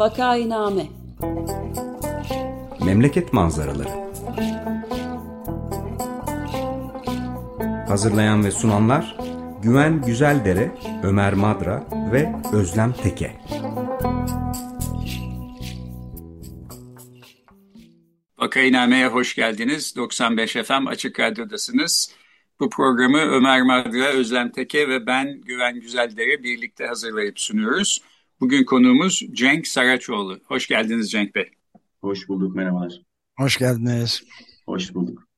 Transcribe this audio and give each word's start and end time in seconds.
Vakainame 0.00 0.86
Memleket 2.84 3.32
manzaraları 3.32 3.88
Hazırlayan 7.88 8.44
ve 8.44 8.50
sunanlar 8.50 9.16
Güven 9.62 10.02
Güzeldere, 10.02 10.70
Ömer 11.02 11.32
Madra 11.32 11.86
ve 12.12 12.32
Özlem 12.52 12.92
Teke. 12.92 13.40
Vakainame'ye 18.38 19.06
hoş 19.06 19.34
geldiniz. 19.34 19.96
95 19.96 20.52
FM 20.52 20.86
Açık 20.86 21.20
Radyo'dasınız. 21.20 22.12
Bu 22.60 22.70
programı 22.70 23.18
Ömer 23.18 23.62
Madra, 23.62 24.06
Özlem 24.06 24.52
Teke 24.52 24.88
ve 24.88 25.06
ben 25.06 25.40
Güven 25.40 25.80
Güzeldere 25.80 26.42
birlikte 26.42 26.86
hazırlayıp 26.86 27.40
sunuyoruz. 27.40 28.00
Bugün 28.40 28.64
konuğumuz 28.64 29.22
Cenk 29.32 29.66
Saraçoğlu. 29.66 30.40
Hoş 30.44 30.66
geldiniz 30.68 31.10
Cenk 31.10 31.34
Bey. 31.34 31.50
Hoş 32.00 32.28
bulduk, 32.28 32.56
merhabalar. 32.56 32.92
Hoş 33.38 33.56
geldiniz. 33.56 34.22
Hoş 34.66 34.94
bulduk. 34.94 35.28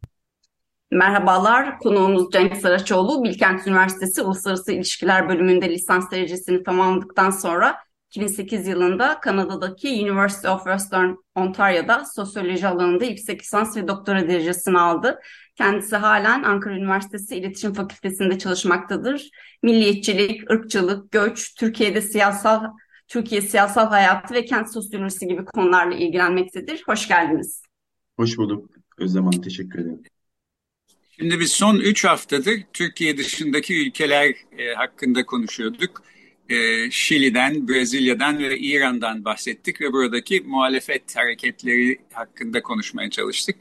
Merhabalar, 0.90 1.78
konuğumuz 1.78 2.32
Cenk 2.32 2.56
Saraçoğlu. 2.56 3.24
Bilkent 3.24 3.66
Üniversitesi 3.66 4.22
Uluslararası 4.22 4.72
İlişkiler 4.72 5.28
bölümünde 5.28 5.70
lisans 5.70 6.10
derecesini 6.10 6.62
tamamladıktan 6.62 7.30
sonra 7.30 7.76
2008 8.10 8.66
yılında 8.66 9.20
Kanada'daki 9.20 9.88
University 9.88 10.48
of 10.48 10.64
Western 10.64 11.14
Ontario'da 11.34 12.04
sosyoloji 12.04 12.66
alanında 12.66 13.04
yüksek 13.04 13.40
lisans 13.40 13.76
ve 13.76 13.88
doktora 13.88 14.28
derecesini 14.28 14.78
aldı. 14.78 15.20
Kendisi 15.54 15.96
halen 15.96 16.42
Ankara 16.42 16.74
Üniversitesi 16.74 17.36
İletişim 17.36 17.72
Fakültesi'nde 17.72 18.38
çalışmaktadır. 18.38 19.30
Milliyetçilik, 19.62 20.50
ırkçılık, 20.50 21.12
göç, 21.12 21.54
Türkiye'de 21.54 22.00
siyasal 22.00 22.64
Türkiye 23.12 23.42
siyasal 23.42 23.88
hayatı 23.88 24.34
ve 24.34 24.44
kent 24.44 24.72
sosyolojisi 24.72 25.26
gibi 25.26 25.44
konularla 25.44 25.94
ilgilenmektedir. 25.94 26.82
Hoş 26.86 27.08
geldiniz. 27.08 27.62
Hoş 28.16 28.38
bulduk. 28.38 28.70
Özlem 28.98 29.24
Hanım 29.24 29.42
teşekkür 29.42 29.78
ederim. 29.78 30.02
Şimdi 31.18 31.40
biz 31.40 31.50
son 31.52 31.76
3 31.76 32.04
haftadır 32.04 32.60
Türkiye 32.72 33.18
dışındaki 33.18 33.86
ülkeler 33.86 34.34
e, 34.58 34.74
hakkında 34.74 35.26
konuşuyorduk. 35.26 36.02
E, 36.48 36.90
Şili'den, 36.90 37.68
Brezilya'dan 37.68 38.38
ve 38.38 38.58
İran'dan 38.58 39.24
bahsettik 39.24 39.80
ve 39.80 39.92
buradaki 39.92 40.40
muhalefet 40.40 41.16
hareketleri 41.16 41.98
hakkında 42.12 42.62
konuşmaya 42.62 43.10
çalıştık. 43.10 43.56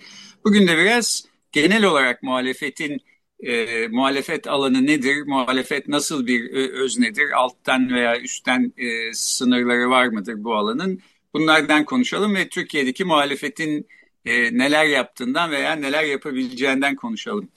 Bugün 0.46 0.68
de 0.68 0.78
biraz 0.78 1.26
genel 1.52 1.84
olarak 1.84 2.24
muhalefetin 2.24 3.02
e, 3.42 3.88
muhalefet 3.88 4.48
alanı 4.48 4.86
nedir, 4.86 5.24
muhalefet 5.28 5.88
nasıl 5.88 6.28
bir 6.28 6.52
öznedir, 6.54 7.32
alttan 7.32 7.90
veya 7.94 8.20
üstten 8.20 8.74
e, 8.78 9.14
sınırları 9.14 9.90
var 9.90 10.08
mıdır 10.08 10.44
bu 10.44 10.56
alanın? 10.56 11.02
Bunlardan 11.34 11.86
konuşalım 11.86 12.36
ve 12.36 12.50
Türkiye'deki 12.50 13.04
muhalefetin 13.04 13.88
e, 14.26 14.58
neler 14.58 14.86
yaptığından 14.86 15.52
veya 15.52 15.74
neler 15.74 16.04
yapabileceğinden 16.04 16.96
konuşalım 16.96 17.50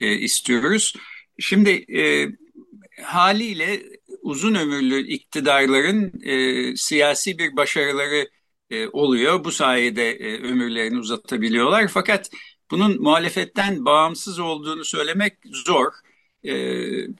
e, 0.00 0.14
istiyoruz. 0.14 0.94
Şimdi 1.38 1.70
e, 1.70 2.28
haliyle 3.02 3.82
uzun 4.22 4.54
ömürlü 4.54 5.06
iktidarların 5.06 6.12
e, 6.22 6.76
siyasi 6.76 7.38
bir 7.38 7.56
başarıları 7.56 8.28
e, 8.70 8.88
oluyor. 8.88 9.44
Bu 9.44 9.52
sayede 9.52 10.10
e, 10.10 10.42
ömürlerini 10.42 10.98
uzatabiliyorlar. 10.98 11.88
Fakat 11.88 12.30
bunun 12.70 13.02
muhalefetten 13.02 13.84
bağımsız 13.84 14.38
olduğunu 14.38 14.84
söylemek 14.84 15.38
zor. 15.52 15.92
E, 16.44 16.54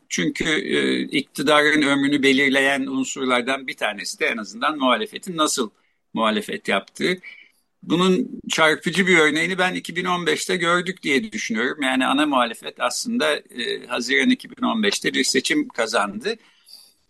çünkü 0.08 0.44
e, 0.44 1.00
iktidarın 1.02 1.82
ömrünü 1.82 2.22
belirleyen 2.22 2.86
unsurlardan 2.86 3.66
bir 3.66 3.76
tanesi 3.76 4.20
de 4.20 4.26
en 4.26 4.36
azından 4.36 4.78
muhalefetin 4.78 5.36
nasıl 5.36 5.70
muhalefet 6.14 6.68
yaptığı. 6.68 7.18
Bunun 7.82 8.40
çarpıcı 8.48 9.06
bir 9.06 9.18
örneğini 9.18 9.58
ben 9.58 9.76
2015'te 9.76 10.56
gördük 10.56 11.02
diye 11.02 11.32
düşünüyorum. 11.32 11.82
Yani 11.82 12.06
ana 12.06 12.26
muhalefet 12.26 12.80
aslında 12.80 13.36
e, 13.36 13.86
Haziran 13.86 14.30
2015'te 14.30 15.14
bir 15.14 15.24
seçim 15.24 15.68
kazandı. 15.68 16.36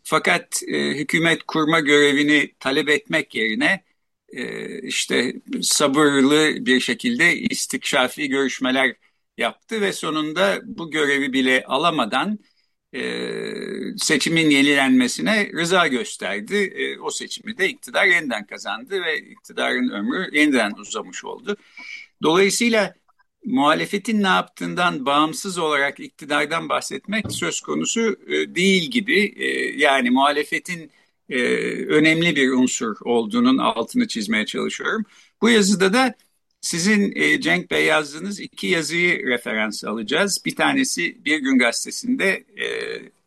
Fakat 0.02 0.62
e, 0.68 0.90
hükümet 0.90 1.42
kurma 1.42 1.80
görevini 1.80 2.54
talep 2.60 2.88
etmek 2.88 3.34
yerine 3.34 3.84
işte 4.82 5.34
sabırlı 5.62 6.66
bir 6.66 6.80
şekilde 6.80 7.36
istikşafi 7.36 8.28
görüşmeler 8.28 8.96
yaptı 9.38 9.80
ve 9.80 9.92
sonunda 9.92 10.60
bu 10.64 10.90
görevi 10.90 11.32
bile 11.32 11.64
alamadan 11.64 12.38
e, 12.94 13.22
seçimin 13.96 14.50
yenilenmesine 14.50 15.50
rıza 15.52 15.86
gösterdi. 15.86 16.56
E, 16.56 16.98
o 16.98 17.10
seçimi 17.10 17.58
de 17.58 17.68
iktidar 17.68 18.04
yeniden 18.04 18.46
kazandı 18.46 19.02
ve 19.02 19.18
iktidarın 19.18 19.88
ömrü 19.88 20.38
yeniden 20.38 20.72
uzamış 20.72 21.24
oldu. 21.24 21.56
Dolayısıyla 22.22 22.94
muhalefetin 23.44 24.22
ne 24.22 24.28
yaptığından 24.28 25.06
bağımsız 25.06 25.58
olarak 25.58 26.00
iktidardan 26.00 26.68
bahsetmek 26.68 27.32
söz 27.32 27.60
konusu 27.60 28.16
e, 28.26 28.54
değil 28.54 28.90
gibi. 28.90 29.34
Yani 29.76 30.10
muhalefetin 30.10 30.90
e, 31.30 31.38
önemli 31.86 32.36
bir 32.36 32.50
unsur 32.50 32.96
olduğunun 33.04 33.58
altını 33.58 34.08
çizmeye 34.08 34.46
çalışıyorum. 34.46 35.04
Bu 35.42 35.50
yazıda 35.50 35.92
da 35.92 36.14
sizin 36.60 37.12
e, 37.16 37.40
Cenk 37.40 37.70
Bey 37.70 37.84
yazdığınız 37.84 38.40
iki 38.40 38.66
yazıyı 38.66 39.26
referans 39.26 39.84
alacağız. 39.84 40.42
Bir 40.46 40.56
tanesi 40.56 41.24
Bir 41.24 41.38
Gün 41.38 41.58
Gazetesi'nde 41.58 42.44
e, 42.56 42.66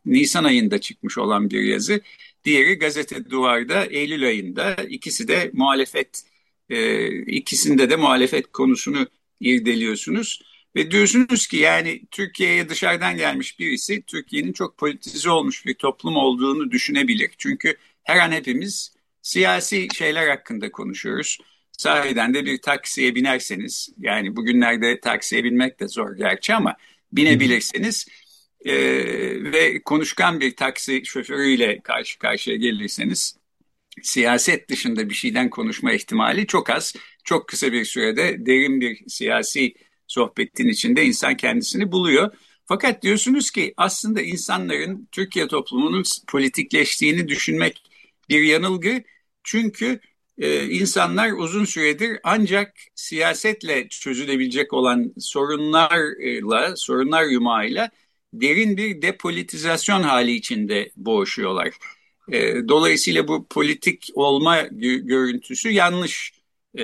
Nisan 0.06 0.44
ayında 0.44 0.82
çıkmış 0.82 1.18
olan 1.18 1.50
bir 1.50 1.64
yazı. 1.64 2.02
Diğeri 2.46 2.74
Gazete 2.80 3.30
Duvar'da 3.30 3.86
Eylül 3.86 4.28
ayında. 4.28 4.76
İkisi 4.76 5.28
de 5.28 5.52
muhalefet, 5.54 6.24
e, 6.70 7.08
ikisinde 7.26 7.90
de 7.90 7.96
muhalefet 7.96 8.52
konusunu 8.52 9.08
irdeliyorsunuz. 9.40 10.42
Ve 10.76 10.92
diyorsunuz 10.92 11.48
ki 11.48 11.58
yani 11.58 12.02
Türkiye'ye 12.12 12.70
dışarıdan 12.70 13.18
gelmiş 13.18 13.60
birisi 13.60 14.02
Türkiye'nin 14.02 14.54
çok 14.54 14.78
politize 14.78 15.30
olmuş 15.30 15.66
bir 15.66 15.74
toplum 15.74 16.16
olduğunu 16.16 16.72
düşünebilir. 16.72 17.31
Çünkü 17.38 17.76
her 18.09 18.18
an 18.18 18.31
hepimiz 18.31 18.94
siyasi 19.22 19.88
şeyler 19.96 20.28
hakkında 20.28 20.72
konuşuyoruz. 20.72 21.38
Sahiden 21.72 22.34
de 22.34 22.46
bir 22.46 22.62
taksiye 22.62 23.16
binerseniz 23.16 23.90
yani 23.97 24.36
bugünlerde 24.36 25.00
taksiye 25.00 25.44
binmek 25.44 25.80
de 25.80 25.88
zor 25.88 26.18
gerçi 26.18 26.53
ama 26.53 26.75
binebilirseniz 27.12 28.08
e, 28.66 28.74
ve 29.52 29.81
konuşkan 29.81 30.40
bir 30.40 30.56
taksi 30.56 31.06
şoförüyle 31.06 31.80
karşı 31.80 32.19
karşıya 32.19 32.56
gelirseniz 32.56 33.38
siyaset 34.03 34.69
dışında 34.69 35.09
bir 35.09 35.16
şeyden 35.16 35.50
konuşma 35.50 35.94
ihtimali 35.94 36.48
çok 36.48 36.69
az. 36.69 36.94
Çok 37.24 37.48
kısa 37.48 37.72
bir 37.72 37.86
sürede 37.86 38.46
derin 38.46 38.81
bir 38.81 39.03
siyasi 39.08 39.74
sohbetin 40.08 40.68
içinde 40.68 41.06
insan 41.06 41.38
kendisini 41.38 41.92
buluyor. 41.92 42.34
Fakat 42.66 43.03
diyorsunuz 43.03 43.52
ki 43.52 43.74
aslında 43.78 44.22
insanların 44.22 45.08
Türkiye 45.12 45.48
toplumunun 45.48 46.03
politikleştiğini 46.28 47.28
düşünmek 47.28 47.88
bir 48.29 48.41
yanılgı. 48.44 49.03
Çünkü 49.44 50.00
e, 50.38 50.66
insanlar 50.69 51.31
uzun 51.31 51.66
süredir 51.66 52.19
ancak 52.23 52.73
siyasetle 52.95 53.88
çözülebilecek 53.90 54.73
olan 54.73 55.13
sorunlarla, 55.19 56.75
sorunlar 56.75 57.23
yumağıyla 57.25 57.89
derin 58.34 58.78
bir 58.78 59.01
depolitizasyon 59.01 60.03
hali 60.03 60.31
içinde 60.31 60.91
boğuşuyorlar. 60.95 61.73
E, 62.31 62.68
dolayısıyla 62.68 63.28
bu 63.28 63.47
politik 63.47 64.09
olma 64.13 64.62
görüntüsü 65.03 65.69
yanlış 65.69 66.34
e, 66.75 66.84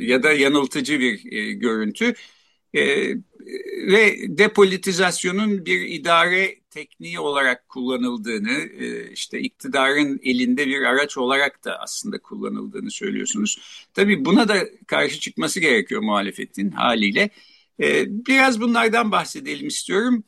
ya 0.00 0.22
da 0.22 0.32
yanıltıcı 0.32 1.00
bir 1.00 1.32
e, 1.32 1.52
görüntü. 1.52 2.14
E, 2.76 3.14
ve 3.86 4.16
depolitizasyonun 4.38 5.66
bir 5.66 5.80
idare 5.80 6.60
tekniği 6.70 7.20
olarak 7.20 7.68
kullanıldığını, 7.68 8.52
e, 8.52 9.10
işte 9.12 9.40
iktidarın 9.40 10.20
elinde 10.22 10.66
bir 10.66 10.82
araç 10.82 11.18
olarak 11.18 11.64
da 11.64 11.78
aslında 11.80 12.18
kullanıldığını 12.18 12.90
söylüyorsunuz. 12.90 13.58
Tabii 13.94 14.24
buna 14.24 14.48
da 14.48 14.56
karşı 14.86 15.20
çıkması 15.20 15.60
gerekiyor 15.60 16.02
muhalefetin 16.02 16.70
haliyle. 16.70 17.30
E, 17.80 18.04
biraz 18.26 18.60
bunlardan 18.60 19.12
bahsedelim 19.12 19.66
istiyorum. 19.66 20.24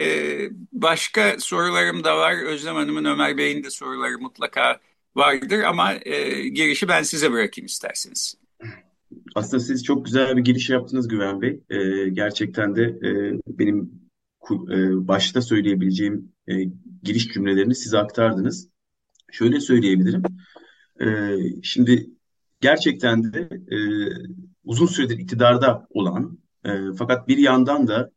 E, 0.00 0.38
başka 0.72 1.36
sorularım 1.40 2.04
da 2.04 2.16
var. 2.18 2.42
Özlem 2.44 2.74
Hanım'ın, 2.74 3.04
Ömer 3.04 3.36
Bey'in 3.36 3.64
de 3.64 3.70
soruları 3.70 4.18
mutlaka 4.18 4.80
vardır 5.16 5.60
ama 5.62 5.94
girişi 6.52 6.88
ben 6.88 7.02
size 7.02 7.32
bırakayım 7.32 7.66
isterseniz. 7.66 8.47
Aslında 9.34 9.62
siz 9.62 9.84
çok 9.84 10.04
güzel 10.04 10.36
bir 10.36 10.44
giriş 10.44 10.70
yaptınız 10.70 11.08
Güven 11.08 11.40
Bey. 11.42 11.60
Ee, 11.70 12.08
gerçekten 12.08 12.76
de 12.76 12.82
e, 12.82 13.40
benim 13.46 13.92
e, 14.50 15.08
başta 15.08 15.42
söyleyebileceğim 15.42 16.32
e, 16.48 16.54
giriş 17.02 17.28
cümlelerini 17.28 17.74
size 17.74 17.98
aktardınız. 17.98 18.68
Şöyle 19.32 19.60
söyleyebilirim. 19.60 20.22
E, 21.00 21.06
şimdi 21.62 22.10
gerçekten 22.60 23.32
de 23.32 23.40
e, 23.70 23.78
uzun 24.64 24.86
süredir 24.86 25.18
iktidarda 25.18 25.86
olan 25.90 26.38
e, 26.64 26.70
fakat 26.98 27.28
bir 27.28 27.38
yandan 27.38 27.88
da 27.88 28.10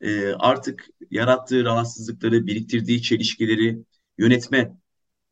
e, 0.00 0.32
artık 0.32 0.86
yarattığı 1.10 1.64
rahatsızlıkları, 1.64 2.46
biriktirdiği 2.46 3.02
çelişkileri 3.02 3.78
yönetme 4.18 4.76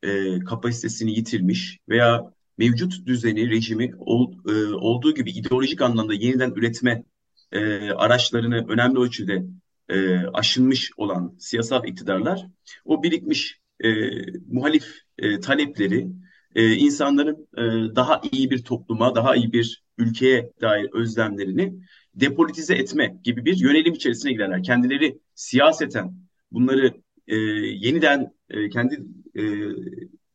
e, 0.02 0.38
kapasitesini 0.38 1.10
yitirmiş 1.10 1.78
veya 1.88 2.32
mevcut 2.58 3.06
düzeni, 3.06 3.50
rejimi 3.50 3.92
ol, 3.98 4.32
e, 4.48 4.74
olduğu 4.74 5.14
gibi 5.14 5.30
ideolojik 5.30 5.82
anlamda 5.82 6.14
yeniden 6.14 6.50
üretme 6.50 7.04
e, 7.52 7.90
araçlarını 7.90 8.66
önemli 8.68 8.98
ölçüde 8.98 9.44
e, 9.88 10.18
aşınmış 10.18 10.90
olan 10.96 11.36
siyasal 11.38 11.88
iktidarlar 11.88 12.46
o 12.84 13.02
birikmiş 13.02 13.60
e, 13.84 13.90
muhalif 14.46 14.98
e, 15.18 15.40
talepleri 15.40 16.08
e, 16.54 16.72
insanların 16.72 17.48
e, 17.56 17.94
daha 17.96 18.20
iyi 18.32 18.50
bir 18.50 18.64
topluma, 18.64 19.14
daha 19.14 19.36
iyi 19.36 19.52
bir 19.52 19.82
ülkeye 19.98 20.50
dair 20.60 20.88
özlemlerini 20.92 21.74
depolitize 22.14 22.74
etme 22.74 23.16
gibi 23.24 23.44
bir 23.44 23.56
yönelim 23.56 23.94
içerisine 23.94 24.32
girerler. 24.32 24.62
Kendileri 24.62 25.18
siyaseten 25.34 26.14
bunları 26.52 26.94
e, 27.26 27.36
yeniden 27.36 28.32
e, 28.50 28.68
kendi 28.68 29.02
e, 29.36 29.42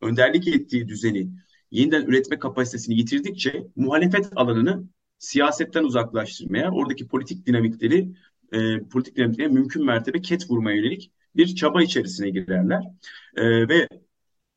önderlik 0.02 0.48
ettiği 0.48 0.88
düzeni 0.88 1.30
yeniden 1.72 2.06
üretme 2.06 2.40
kapasitesini 2.40 2.96
yitirdikçe 2.96 3.68
muhalefet 3.76 4.30
alanını 4.36 4.84
siyasetten 5.18 5.84
uzaklaştırmaya, 5.84 6.72
oradaki 6.72 7.08
politik 7.08 7.46
dinamikleri, 7.46 8.10
e, 8.52 8.80
politik 8.80 9.16
dinamikleri 9.16 9.50
mümkün 9.50 9.86
mertebe 9.86 10.22
ket 10.22 10.50
vurmaya 10.50 10.78
yönelik 10.78 11.12
bir 11.36 11.56
çaba 11.56 11.84
içerisine 11.84 12.30
girerler. 12.30 12.84
E, 13.36 13.68
ve 13.70 13.88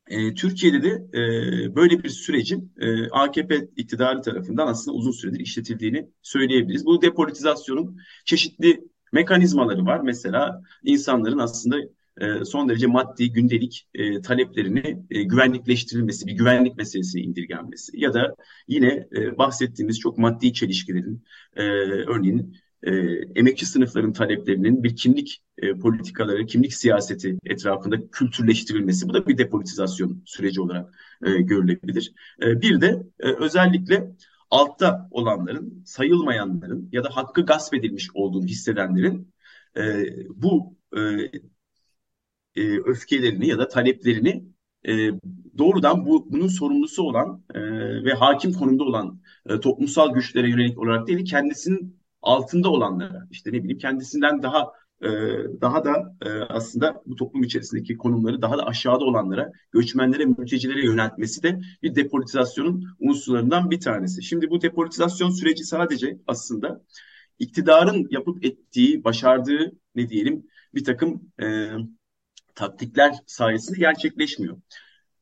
e, 0.07 0.33
Türkiye'de 0.33 0.83
de 0.83 0.89
e, 1.19 1.75
böyle 1.75 2.03
bir 2.03 2.09
sürecin 2.09 2.73
e, 2.79 3.09
AKP 3.09 3.67
iktidarı 3.75 4.21
tarafından 4.21 4.67
aslında 4.67 4.97
uzun 4.97 5.11
süredir 5.11 5.39
işletildiğini 5.39 6.09
söyleyebiliriz. 6.21 6.85
Bu 6.85 7.01
depolitizasyonun 7.01 7.97
çeşitli 8.25 8.83
mekanizmaları 9.11 9.85
var. 9.85 9.99
Mesela 9.99 10.61
insanların 10.83 11.39
aslında 11.39 11.77
e, 12.21 12.45
son 12.45 12.69
derece 12.69 12.87
maddi 12.87 13.31
gündelik 13.31 13.87
e, 13.93 14.21
taleplerini 14.21 15.05
e, 15.11 15.23
güvenlikleştirilmesi, 15.23 16.27
bir 16.27 16.33
güvenlik 16.33 16.77
meselesine 16.77 17.21
indirgenmesi 17.21 17.99
ya 17.99 18.13
da 18.13 18.35
yine 18.67 19.07
e, 19.15 19.37
bahsettiğimiz 19.37 19.99
çok 19.99 20.17
maddi 20.17 20.53
çelişkilerin 20.53 21.23
e, 21.55 21.63
örneğin 21.83 22.55
e, 22.83 22.91
emekçi 23.35 23.65
sınıfların 23.65 24.13
taleplerinin 24.13 24.83
bir 24.83 24.95
kimlik 24.95 25.43
e, 25.57 25.73
politikaları, 25.73 26.45
kimlik 26.45 26.73
siyaseti 26.73 27.37
etrafında 27.45 28.09
kültürleştirilmesi. 28.11 29.09
Bu 29.09 29.13
da 29.13 29.27
bir 29.27 29.37
depolitizasyon 29.37 30.23
süreci 30.25 30.61
olarak 30.61 30.93
e, 31.25 31.41
görülebilir. 31.41 32.13
E, 32.41 32.61
bir 32.61 32.81
de 32.81 33.03
e, 33.19 33.27
özellikle 33.33 34.11
altta 34.49 35.07
olanların, 35.11 35.83
sayılmayanların 35.85 36.89
ya 36.91 37.03
da 37.03 37.09
hakkı 37.15 37.41
gasp 37.41 37.73
edilmiş 37.73 38.09
olduğunu 38.13 38.45
hissedenlerin 38.45 39.33
e, 39.77 40.05
bu 40.29 40.77
e, 40.97 40.99
e, 42.55 42.77
öfkelerini 42.77 43.47
ya 43.47 43.57
da 43.59 43.67
taleplerini 43.67 44.43
e, 44.87 45.09
doğrudan 45.57 46.05
bu 46.05 46.31
bunun 46.31 46.47
sorumlusu 46.47 47.03
olan 47.03 47.43
e, 47.53 47.61
ve 48.03 48.13
hakim 48.13 48.53
konumda 48.53 48.83
olan 48.83 49.21
e, 49.49 49.59
toplumsal 49.59 50.13
güçlere 50.13 50.49
yönelik 50.49 50.79
olarak 50.79 51.07
değil 51.07 51.25
kendisinin 51.25 52.01
altında 52.21 52.69
olanlara 52.69 53.27
işte 53.31 53.49
ne 53.53 53.63
bileyim 53.63 53.77
kendisinden 53.77 54.43
daha 54.43 54.71
e, 55.01 55.09
daha 55.61 55.85
da 55.85 56.15
e, 56.25 56.29
aslında 56.29 57.01
bu 57.05 57.15
toplum 57.15 57.43
içerisindeki 57.43 57.97
konumları 57.97 58.41
daha 58.41 58.57
da 58.57 58.65
aşağıda 58.65 59.05
olanlara, 59.05 59.51
göçmenlere, 59.71 60.25
mültecilere 60.25 60.85
yöneltmesi 60.85 61.43
de 61.43 61.61
bir 61.83 61.95
depolitizasyonun 61.95 62.85
unsurlarından 62.99 63.71
bir 63.71 63.79
tanesi. 63.79 64.23
Şimdi 64.23 64.49
bu 64.49 64.61
depolitizasyon 64.61 65.29
süreci 65.29 65.63
sadece 65.63 66.17
aslında 66.27 66.81
iktidarın 67.39 68.07
yapıp 68.09 68.45
ettiği, 68.45 69.03
başardığı 69.03 69.71
ne 69.95 70.09
diyelim 70.09 70.43
bir 70.75 70.83
takım 70.83 71.21
e, 71.41 71.69
taktikler 72.55 73.15
sayesinde 73.25 73.79
gerçekleşmiyor. 73.79 74.57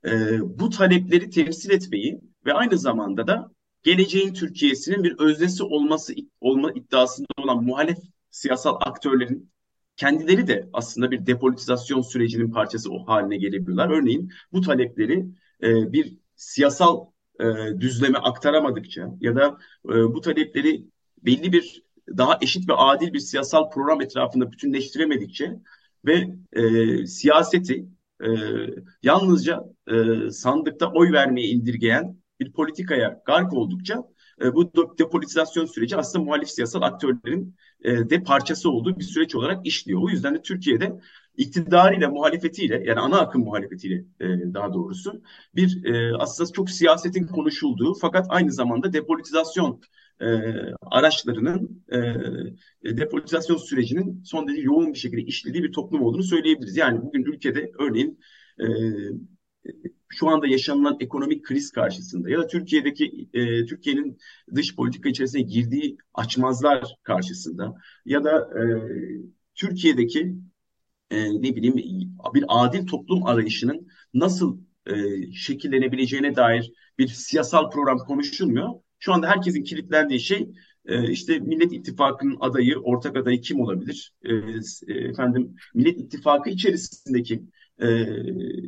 E, 0.06 0.40
bu 0.60 0.70
talepleri 0.70 1.30
temsil 1.30 1.72
etmeyi 1.72 2.22
ve 2.46 2.54
aynı 2.54 2.78
zamanda 2.78 3.28
da 3.28 3.52
geleceğin 3.84 4.34
Türkiye'sinin 4.34 5.04
bir 5.04 5.20
öznesi 5.20 5.64
olması 5.64 6.14
olma 6.42 6.72
iddiasında 6.72 7.28
olan 7.38 7.64
muhalef 7.64 7.98
siyasal 8.32 8.78
aktörlerin 8.82 9.52
kendileri 9.96 10.48
de 10.48 10.70
aslında 10.74 11.12
bir 11.12 11.26
depolitizasyon 11.26 12.02
sürecinin 12.02 12.52
parçası 12.52 12.92
o 12.92 13.08
haline 13.08 13.38
gelebiliyorlar. 13.38 13.90
Örneğin 13.90 14.32
bu 14.52 14.62
talepleri 14.62 15.26
e, 15.64 15.94
bir 15.94 16.18
siyasal 16.36 17.06
e, 17.40 17.46
düzleme 17.80 18.18
aktaramadıkça 18.18 19.10
ya 19.22 19.36
da 19.36 19.58
e, 19.86 19.90
bu 19.90 20.22
talepleri 20.22 20.86
belli 21.26 21.52
bir 21.52 21.84
daha 22.18 22.38
eşit 22.42 22.70
ve 22.70 22.74
adil 22.74 23.14
bir 23.14 23.20
siyasal 23.20 23.70
program 23.70 24.02
etrafında 24.02 24.52
bütünleştiremedikçe 24.52 25.60
ve 26.06 26.28
e, 26.54 27.06
siyaseti 27.06 27.86
e, 28.24 28.28
yalnızca 29.04 29.64
e, 29.88 30.32
sandıkta 30.32 30.92
oy 30.92 31.12
vermeye 31.12 31.48
indirgeyen 31.48 32.18
bir 32.40 32.52
politikaya 32.52 33.22
gark 33.26 33.54
oldukça 33.54 34.04
e, 34.42 34.54
bu 34.54 34.72
depolitizasyon 35.00 35.66
süreci 35.66 35.98
aslında 35.98 36.26
muhalif 36.26 36.50
siyasal 36.50 36.82
aktörlerin 36.82 37.56
e, 37.84 38.10
de 38.10 38.24
parçası 38.24 38.70
olduğu 38.70 39.00
bir 39.00 39.04
süreç 39.04 39.36
olarak 39.36 39.68
işliyor. 39.68 40.02
O 40.04 40.10
yüzden 40.10 40.36
de 40.36 40.42
Türkiye'de 40.42 41.00
iktidarıyla, 41.38 42.10
muhalefetiyle 42.10 42.84
yani 42.86 43.00
ana 43.00 43.20
akım 43.20 43.44
muhalefetiyle 43.44 44.06
e, 44.20 44.54
daha 44.54 44.74
doğrusu 44.74 45.22
bir 45.56 45.86
e, 45.86 46.18
aslında 46.18 46.52
çok 46.52 46.70
siyasetin 46.70 47.28
konuşulduğu 47.28 47.94
fakat 48.02 48.26
aynı 48.30 48.52
zamanda 48.52 48.94
depolitizasyon 48.94 49.82
e, 50.22 50.28
araçlarının 50.82 51.84
e, 52.84 52.98
depolitizasyon 52.98 53.58
sürecinin 53.58 54.24
son 54.24 54.48
derece 54.48 54.62
yoğun 54.62 54.94
bir 54.94 55.00
şekilde 55.00 55.22
işlediği 55.22 55.64
bir 55.64 55.72
toplum 55.72 56.02
olduğunu 56.02 56.24
söyleyebiliriz. 56.24 56.78
Yani 56.78 57.02
bugün 57.02 57.24
ülkede 57.24 57.72
örneğin 57.80 58.20
e, 58.60 58.68
şu 60.10 60.30
anda 60.30 60.48
yaşanılan 60.48 60.98
ekonomik 61.00 61.46
kriz 61.46 61.72
karşısında 61.72 62.30
ya 62.30 62.40
da 62.40 62.48
Türkiye'deki 62.48 63.30
e, 63.34 63.66
Türkiye'nin 63.66 64.18
dış 64.56 64.76
politika 64.76 65.10
içerisine 65.10 65.42
girdiği 65.42 65.98
açmazlar 66.14 66.96
karşısında 67.04 67.74
ya 68.06 68.24
da 68.24 68.50
e, 68.60 68.64
Türkiye'deki 69.56 70.36
e, 71.12 71.42
ne 71.42 71.56
bileyim 71.56 71.76
bir 72.34 72.46
adil 72.48 72.88
toplum 72.88 73.26
arayışının 73.26 73.88
nasıl 74.14 74.60
e, 74.86 74.94
şekillenebileceğine 75.32 76.36
dair 76.36 76.72
bir 76.98 77.08
siyasal 77.08 77.70
program 77.70 77.98
konuşulmuyor. 77.98 78.70
Şu 79.00 79.14
anda 79.14 79.28
herkesin 79.28 79.64
kilitlendiği 79.64 80.20
şey 80.20 80.50
e, 80.86 81.12
işte 81.12 81.40
Millet 81.40 81.74
İttifakı'nın 81.74 82.38
adayı, 82.40 82.80
ortak 82.80 83.18
adayı 83.18 83.42
kim 83.42 83.62
olabilir? 83.62 84.14
E, 84.24 84.34
e, 84.88 84.94
efendim 84.94 85.56
Millet 85.74 86.00
İttifakı 86.00 86.50
içerisindeki 86.50 87.44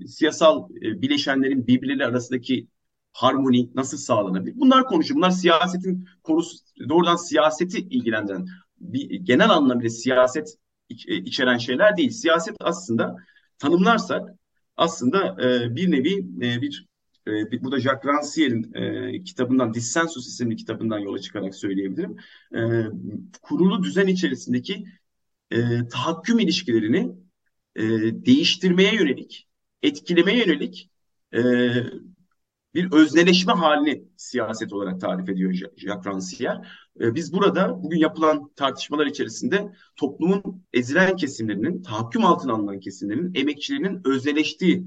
siyasal 0.08 0.70
bileşenlerin 0.70 1.68
birbirleri 1.68 2.06
arasındaki 2.06 2.68
harmoni 3.14 3.70
nasıl 3.76 3.98
sağlanabilir? 3.98 4.60
Bunlar 4.60 4.86
konuşuyor. 4.86 5.18
Bunlar 5.18 5.32
siyasetin 5.32 6.08
konusu, 6.24 6.58
doğrudan 6.90 7.16
siyaseti 7.16 7.80
ilgilendiren, 7.80 8.48
bir, 8.80 9.10
genel 9.10 9.50
anlamda 9.50 9.90
siyaset 9.90 10.56
iç, 10.90 11.06
içeren 11.08 11.58
şeyler 11.58 11.98
değil. 11.98 12.10
Siyaset 12.10 12.56
aslında 12.60 13.16
tanımlarsak 13.60 14.30
aslında 14.78 15.38
bir 15.76 15.92
nevi 15.92 16.26
bir 16.62 16.88
e, 17.28 17.64
burada 17.64 17.80
Jacques 17.80 18.06
Rancière'in 18.06 18.74
e, 18.74 19.24
kitabından 19.24 19.74
Dissensus 19.74 20.28
isimli 20.28 20.56
kitabından 20.56 21.00
yola 21.00 21.20
çıkarak 21.20 21.56
söyleyebilirim. 21.56 22.16
E, 22.56 22.62
kurulu 23.42 23.84
düzen 23.84 24.08
içerisindeki 24.08 24.86
e, 25.52 25.88
tahakküm 25.88 26.40
ilişkilerini 26.40 27.16
e, 27.76 27.84
değiştirmeye 28.26 28.96
yönelik, 28.96 29.48
etkilemeye 29.84 30.38
yönelik 30.38 30.92
e, 31.34 31.42
bir 32.76 32.92
özneleşme 32.92 33.54
halini 33.54 34.04
siyaset 34.18 34.74
olarak 34.74 35.02
tarif 35.02 35.30
ediyor 35.30 35.54
Jacques 35.54 36.06
Rancière. 36.06 36.66
E, 37.02 37.16
biz 37.16 37.34
burada 37.34 37.84
bugün 37.84 37.98
yapılan 37.98 38.52
tartışmalar 38.56 39.06
içerisinde 39.06 39.74
toplumun 39.96 40.64
ezilen 40.74 41.16
kesimlerinin, 41.16 41.82
tahakküm 41.82 42.26
altına 42.26 42.54
alınan 42.54 42.80
kesimlerin, 42.80 43.32
emekçilerinin 43.36 44.02
özneleştiği 44.06 44.84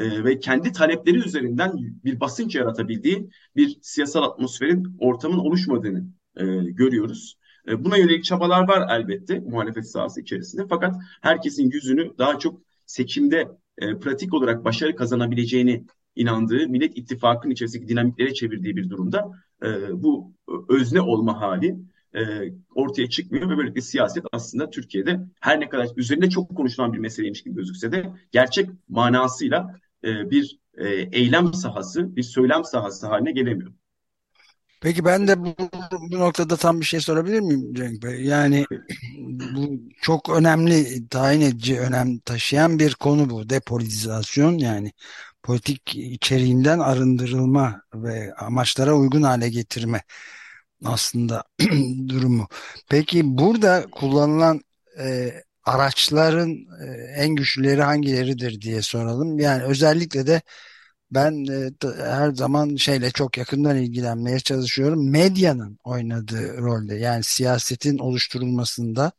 e, 0.00 0.24
ve 0.24 0.38
kendi 0.38 0.72
talepleri 0.72 1.18
üzerinden 1.18 1.72
bir 2.04 2.20
basınç 2.20 2.54
yaratabildiği 2.54 3.30
bir 3.56 3.78
siyasal 3.82 4.22
atmosferin, 4.22 4.96
ortamın 4.98 5.38
oluşmadığını 5.38 6.04
e, 6.36 6.44
görüyoruz. 6.70 7.38
E, 7.68 7.84
buna 7.84 7.96
yönelik 7.96 8.24
çabalar 8.24 8.68
var 8.68 9.00
elbette 9.00 9.40
muhalefet 9.40 9.90
sahası 9.90 10.20
içerisinde. 10.20 10.66
Fakat 10.68 10.96
herkesin 11.20 11.70
yüzünü 11.70 12.18
daha 12.18 12.38
çok 12.38 12.60
seçimde 12.86 13.48
e, 13.78 13.98
pratik 13.98 14.34
olarak 14.34 14.64
başarı 14.64 14.96
kazanabileceğini 14.96 15.84
inandığı 16.16 16.68
Millet 16.68 16.98
İttifakı'nın 16.98 17.52
içerisindeki 17.52 17.88
dinamiklere 17.88 18.34
çevirdiği 18.34 18.76
bir 18.76 18.90
durumda 18.90 19.30
e, 19.62 20.02
bu 20.02 20.32
özne 20.68 21.00
olma 21.00 21.40
hali 21.40 21.76
e, 22.14 22.20
ortaya 22.74 23.08
çıkmıyor 23.08 23.50
ve 23.50 23.56
böylelikle 23.56 23.80
siyaset 23.80 24.24
aslında 24.32 24.70
Türkiye'de 24.70 25.20
her 25.40 25.60
ne 25.60 25.68
kadar 25.68 25.88
üzerinde 25.96 26.30
çok 26.30 26.56
konuşulan 26.56 26.92
bir 26.92 26.98
meseleymiş 26.98 27.42
gibi 27.42 27.54
gözükse 27.54 27.92
de 27.92 28.12
gerçek 28.32 28.70
manasıyla 28.88 29.80
e, 30.04 30.30
bir 30.30 30.58
e, 30.78 30.88
eylem 30.88 31.54
sahası, 31.54 32.16
bir 32.16 32.22
söylem 32.22 32.64
sahası 32.64 33.06
haline 33.06 33.32
gelemiyor. 33.32 33.72
Peki 34.80 35.04
ben 35.04 35.28
de 35.28 35.44
bu, 35.44 35.54
bu 36.10 36.18
noktada 36.18 36.56
tam 36.56 36.80
bir 36.80 36.84
şey 36.84 37.00
sorabilir 37.00 37.40
miyim 37.40 37.74
Cenk 37.74 38.02
Bey? 38.02 38.24
Yani 38.24 38.66
bu 39.54 39.80
çok 40.02 40.30
önemli, 40.30 41.08
tayin 41.08 41.40
edici 41.40 41.80
önem 41.80 42.18
taşıyan 42.18 42.78
bir 42.78 42.94
konu 42.94 43.30
bu. 43.30 43.50
Depolitizasyon 43.50 44.58
yani 44.58 44.92
politik 45.42 45.96
içeriğinden 45.96 46.78
arındırılma 46.78 47.82
ve 47.94 48.34
amaçlara 48.34 48.94
uygun 48.94 49.22
hale 49.22 49.48
getirme 49.48 50.02
aslında 50.84 51.44
durumu. 52.08 52.48
Peki 52.90 53.38
burada 53.38 53.86
kullanılan 53.92 54.60
e, 54.98 55.32
araçların 55.64 56.50
e, 56.82 56.86
en 57.16 57.34
güçlüleri 57.36 57.82
hangileridir 57.82 58.60
diye 58.60 58.82
soralım. 58.82 59.38
Yani 59.38 59.62
özellikle 59.64 60.26
de 60.26 60.42
ben 61.10 61.46
e, 61.46 61.70
her 62.04 62.32
zaman 62.32 62.76
şeyle 62.76 63.10
çok 63.10 63.38
yakından 63.38 63.76
ilgilenmeye 63.76 64.40
çalışıyorum. 64.40 65.10
Medyanın 65.10 65.78
oynadığı 65.84 66.58
rolde 66.58 66.94
yani 66.96 67.24
siyasetin 67.24 67.98
oluşturulmasında 67.98 69.12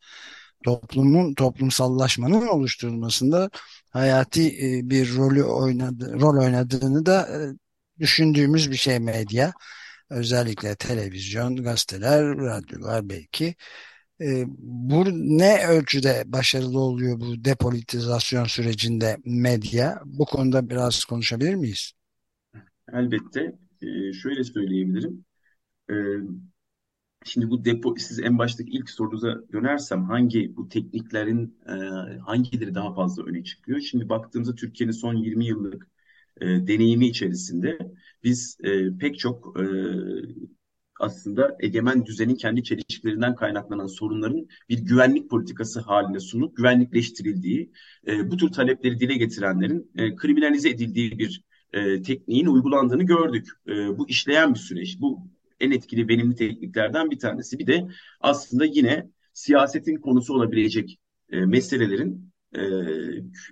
toplumun 0.66 1.34
toplumsallaşmanın 1.34 2.48
oluşturulmasında 2.48 3.50
hayati 3.92 4.48
e, 4.48 4.90
bir 4.90 5.16
rolü 5.16 5.44
oynadı, 5.44 6.20
rol 6.22 6.44
oynadığını 6.44 7.06
da 7.06 7.30
düşündüğümüz 8.00 8.72
bir 8.72 8.76
şey 8.76 9.00
medya. 9.00 9.54
Özellikle 10.10 10.76
televizyon, 10.76 11.56
gazeteler, 11.56 12.38
radyolar 12.38 13.10
belki. 13.10 13.56
E, 14.22 14.46
bu 14.58 15.06
ne 15.38 15.68
ölçüde 15.68 16.24
başarılı 16.26 16.80
oluyor 16.80 17.20
bu 17.20 17.46
depolitizasyon 17.46 18.46
sürecinde 18.46 19.18
medya? 19.26 20.02
Bu 20.06 20.26
konuda 20.26 20.70
biraz 20.70 21.06
konuşabilir 21.06 21.56
miyiz? 21.56 21.92
Elbette. 22.94 23.56
E, 23.82 24.14
şöyle 24.14 24.44
söyleyebilirim. 24.44 25.26
E, 25.90 25.96
şimdi 27.26 27.50
bu 27.50 27.66
depo, 27.66 27.96
siz 27.98 28.20
en 28.20 28.38
baştaki 28.38 28.72
ilk 28.72 28.90
sorunuza 28.90 29.36
dönersem 29.54 30.04
hangi 30.04 30.56
bu 30.56 30.70
tekniklerin 30.70 31.58
e, 31.68 31.74
hangileri 32.18 32.76
daha 32.76 32.94
fazla 32.94 33.24
öne 33.24 33.44
çıkıyor? 33.44 33.80
Şimdi 33.80 34.10
baktığımızda 34.10 34.56
Türkiye'nin 34.56 34.92
son 34.92 35.16
20 35.16 35.46
yıllık 35.46 35.88
e, 36.42 36.46
deneyimi 36.46 37.08
içerisinde 37.08 37.78
biz 38.24 38.58
e, 38.64 38.98
pek 38.98 39.20
çok 39.20 39.60
e, 39.60 39.64
aslında 41.02 41.58
egemen 41.60 42.06
düzenin 42.06 42.36
kendi 42.36 42.64
çelişkilerinden 42.64 43.36
kaynaklanan 43.36 43.88
sorunların 43.88 44.48
bir 44.70 44.80
güvenlik 44.80 45.30
politikası 45.30 45.80
haline 45.80 46.20
sunup 46.20 46.58
güvenlikleştirildiği, 46.58 47.72
e, 48.08 48.32
bu 48.32 48.38
tür 48.38 48.52
talepleri 48.52 49.00
dile 49.00 49.14
getirenlerin 49.14 49.92
e, 49.96 50.16
kriminalize 50.16 50.70
edildiği 50.70 51.20
bir 51.20 51.44
e, 51.74 52.02
tekniğin 52.02 52.46
uygulandığını 52.46 53.04
gördük. 53.04 53.48
E, 53.68 53.98
bu 53.98 54.10
işleyen 54.10 54.54
bir 54.54 54.60
süreç. 54.60 55.00
Bu 55.00 55.28
en 55.60 55.72
etkili, 55.72 56.08
verimli 56.08 56.36
tekniklerden 56.36 57.12
bir 57.12 57.20
tanesi. 57.20 57.60
Bir 57.60 57.68
de 57.68 57.88
aslında 58.20 58.66
yine 58.66 59.10
siyasetin 59.34 59.96
konusu 59.96 60.34
olabilecek 60.34 61.00
e, 61.30 61.46
meselelerin 61.46 62.32
e, 62.56 62.62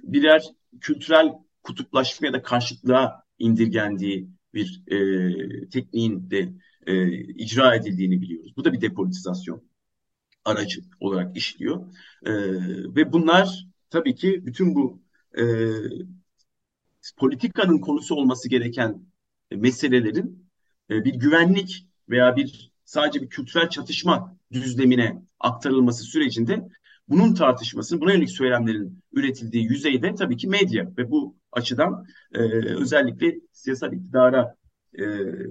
birer 0.04 0.44
kültürel 0.82 1.34
kutuplaşma 1.64 2.28
ya 2.28 2.34
da 2.34 2.42
karşıtlığa 2.42 3.24
indirgendiği 3.40 4.30
bir 4.54 4.84
e, 4.88 5.70
tekniğin 5.70 6.32
de 6.32 6.50
e, 6.90 7.12
icra 7.22 7.76
edildiğini 7.76 8.22
biliyoruz. 8.22 8.54
Bu 8.58 8.66
da 8.66 8.74
bir 8.74 8.82
depolitizasyon 8.82 9.64
aracı 10.46 10.82
olarak 11.00 11.38
işliyor. 11.38 11.86
E, 12.26 12.34
ve 12.96 13.14
bunlar 13.14 13.68
tabii 13.90 14.16
ki 14.16 14.46
bütün 14.46 14.76
bu 14.76 15.02
e, 15.38 15.44
politikanın 17.18 17.78
konusu 17.78 18.16
olması 18.16 18.50
gereken 18.50 19.06
meselelerin 19.52 20.50
e, 20.90 21.06
bir 21.06 21.14
güvenlik 21.14 21.88
veya 22.10 22.36
bir 22.36 22.72
sadece 22.86 23.22
bir 23.22 23.30
kültürel 23.30 23.70
çatışma 23.70 24.38
düzlemine 24.52 25.24
aktarılması 25.40 26.04
sürecinde 26.04 26.70
bunun 27.08 27.34
tartışmasının, 27.34 28.02
buna 28.02 28.14
yönelik 28.14 28.32
söylemlerin 28.32 29.04
üretildiği 29.14 29.64
yüzeyde 29.64 30.16
tabii 30.16 30.38
ki 30.38 30.48
medya 30.48 30.92
ve 30.98 31.12
bu 31.12 31.36
açıdan 31.52 32.06
e, 32.34 32.40
özellikle 32.76 33.36
siyasal 33.52 33.94
iktidara 33.94 34.56
e, 34.94 35.06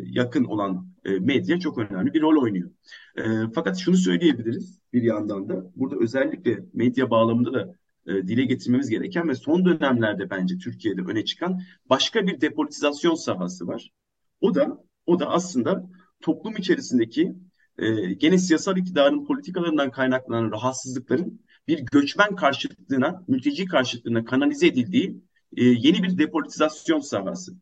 yakın 0.04 0.44
olan 0.44 0.88
e, 1.04 1.10
medya 1.10 1.60
çok 1.60 1.78
önemli 1.78 2.14
bir 2.14 2.20
rol 2.20 2.42
oynuyor. 2.42 2.70
E, 3.16 3.22
fakat 3.54 3.78
şunu 3.78 3.96
söyleyebiliriz 3.96 4.78
bir 4.92 5.02
yandan 5.02 5.48
da 5.48 5.70
burada 5.76 5.96
özellikle 5.96 6.64
medya 6.72 7.10
bağlamında 7.10 7.52
da 7.52 7.74
e, 8.06 8.28
dile 8.28 8.44
getirmemiz 8.44 8.88
gereken 8.88 9.28
ve 9.28 9.34
son 9.34 9.64
dönemlerde 9.64 10.30
bence 10.30 10.58
Türkiye'de 10.58 11.02
öne 11.02 11.24
çıkan 11.24 11.60
başka 11.90 12.26
bir 12.26 12.40
depolitizasyon 12.40 13.14
sahası 13.14 13.66
var. 13.66 13.92
O 14.40 14.54
da 14.54 14.84
o 15.06 15.20
da 15.20 15.30
aslında 15.30 15.90
toplum 16.20 16.56
içerisindeki 16.56 17.34
e, 17.78 18.12
gene 18.14 18.38
siyasal 18.38 18.76
iktidarın 18.76 19.24
politikalarından 19.24 19.90
kaynaklanan 19.90 20.52
rahatsızlıkların 20.52 21.40
bir 21.68 21.78
göçmen 21.92 22.36
karşıtlığına, 22.36 23.24
mülteci 23.28 23.64
karşıtlığına 23.64 24.24
kanalize 24.24 24.66
edildiği 24.66 25.22
e, 25.56 25.64
yeni 25.64 26.02
bir 26.02 26.18
depolitizasyon 26.18 27.00
sahası. 27.00 27.52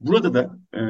Burada 0.00 0.34
da 0.34 0.58
e, 0.74 0.80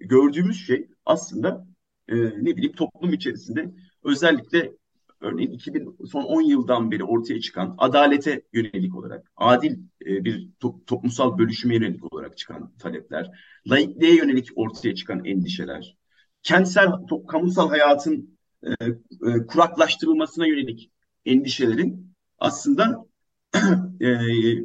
gördüğümüz 0.00 0.66
şey 0.66 0.88
aslında 1.06 1.66
e, 2.08 2.16
ne 2.16 2.56
bileyim 2.56 2.72
toplum 2.72 3.12
içerisinde 3.12 3.72
özellikle 4.04 4.72
örneğin 5.20 5.50
2000 5.50 5.96
son 6.10 6.22
10 6.22 6.42
yıldan 6.42 6.90
beri 6.90 7.04
ortaya 7.04 7.40
çıkan 7.40 7.74
adalete 7.78 8.42
yönelik 8.52 8.96
olarak, 8.96 9.32
adil 9.36 9.78
e, 10.06 10.24
bir 10.24 10.48
to 10.60 10.80
toplumsal 10.86 11.38
bölüşüme 11.38 11.74
yönelik 11.74 12.14
olarak 12.14 12.38
çıkan 12.38 12.72
talepler, 12.78 13.30
laikliğe 13.66 14.16
yönelik 14.16 14.48
ortaya 14.56 14.94
çıkan 14.94 15.24
endişeler, 15.24 15.96
kentsel 16.42 16.92
kamusal 17.28 17.68
hayatın 17.68 18.38
e, 18.62 18.70
e, 18.70 19.46
kuraklaştırılmasına 19.46 20.46
yönelik 20.46 20.90
endişelerin 21.26 22.14
aslında 22.38 23.04
e, 24.00 24.08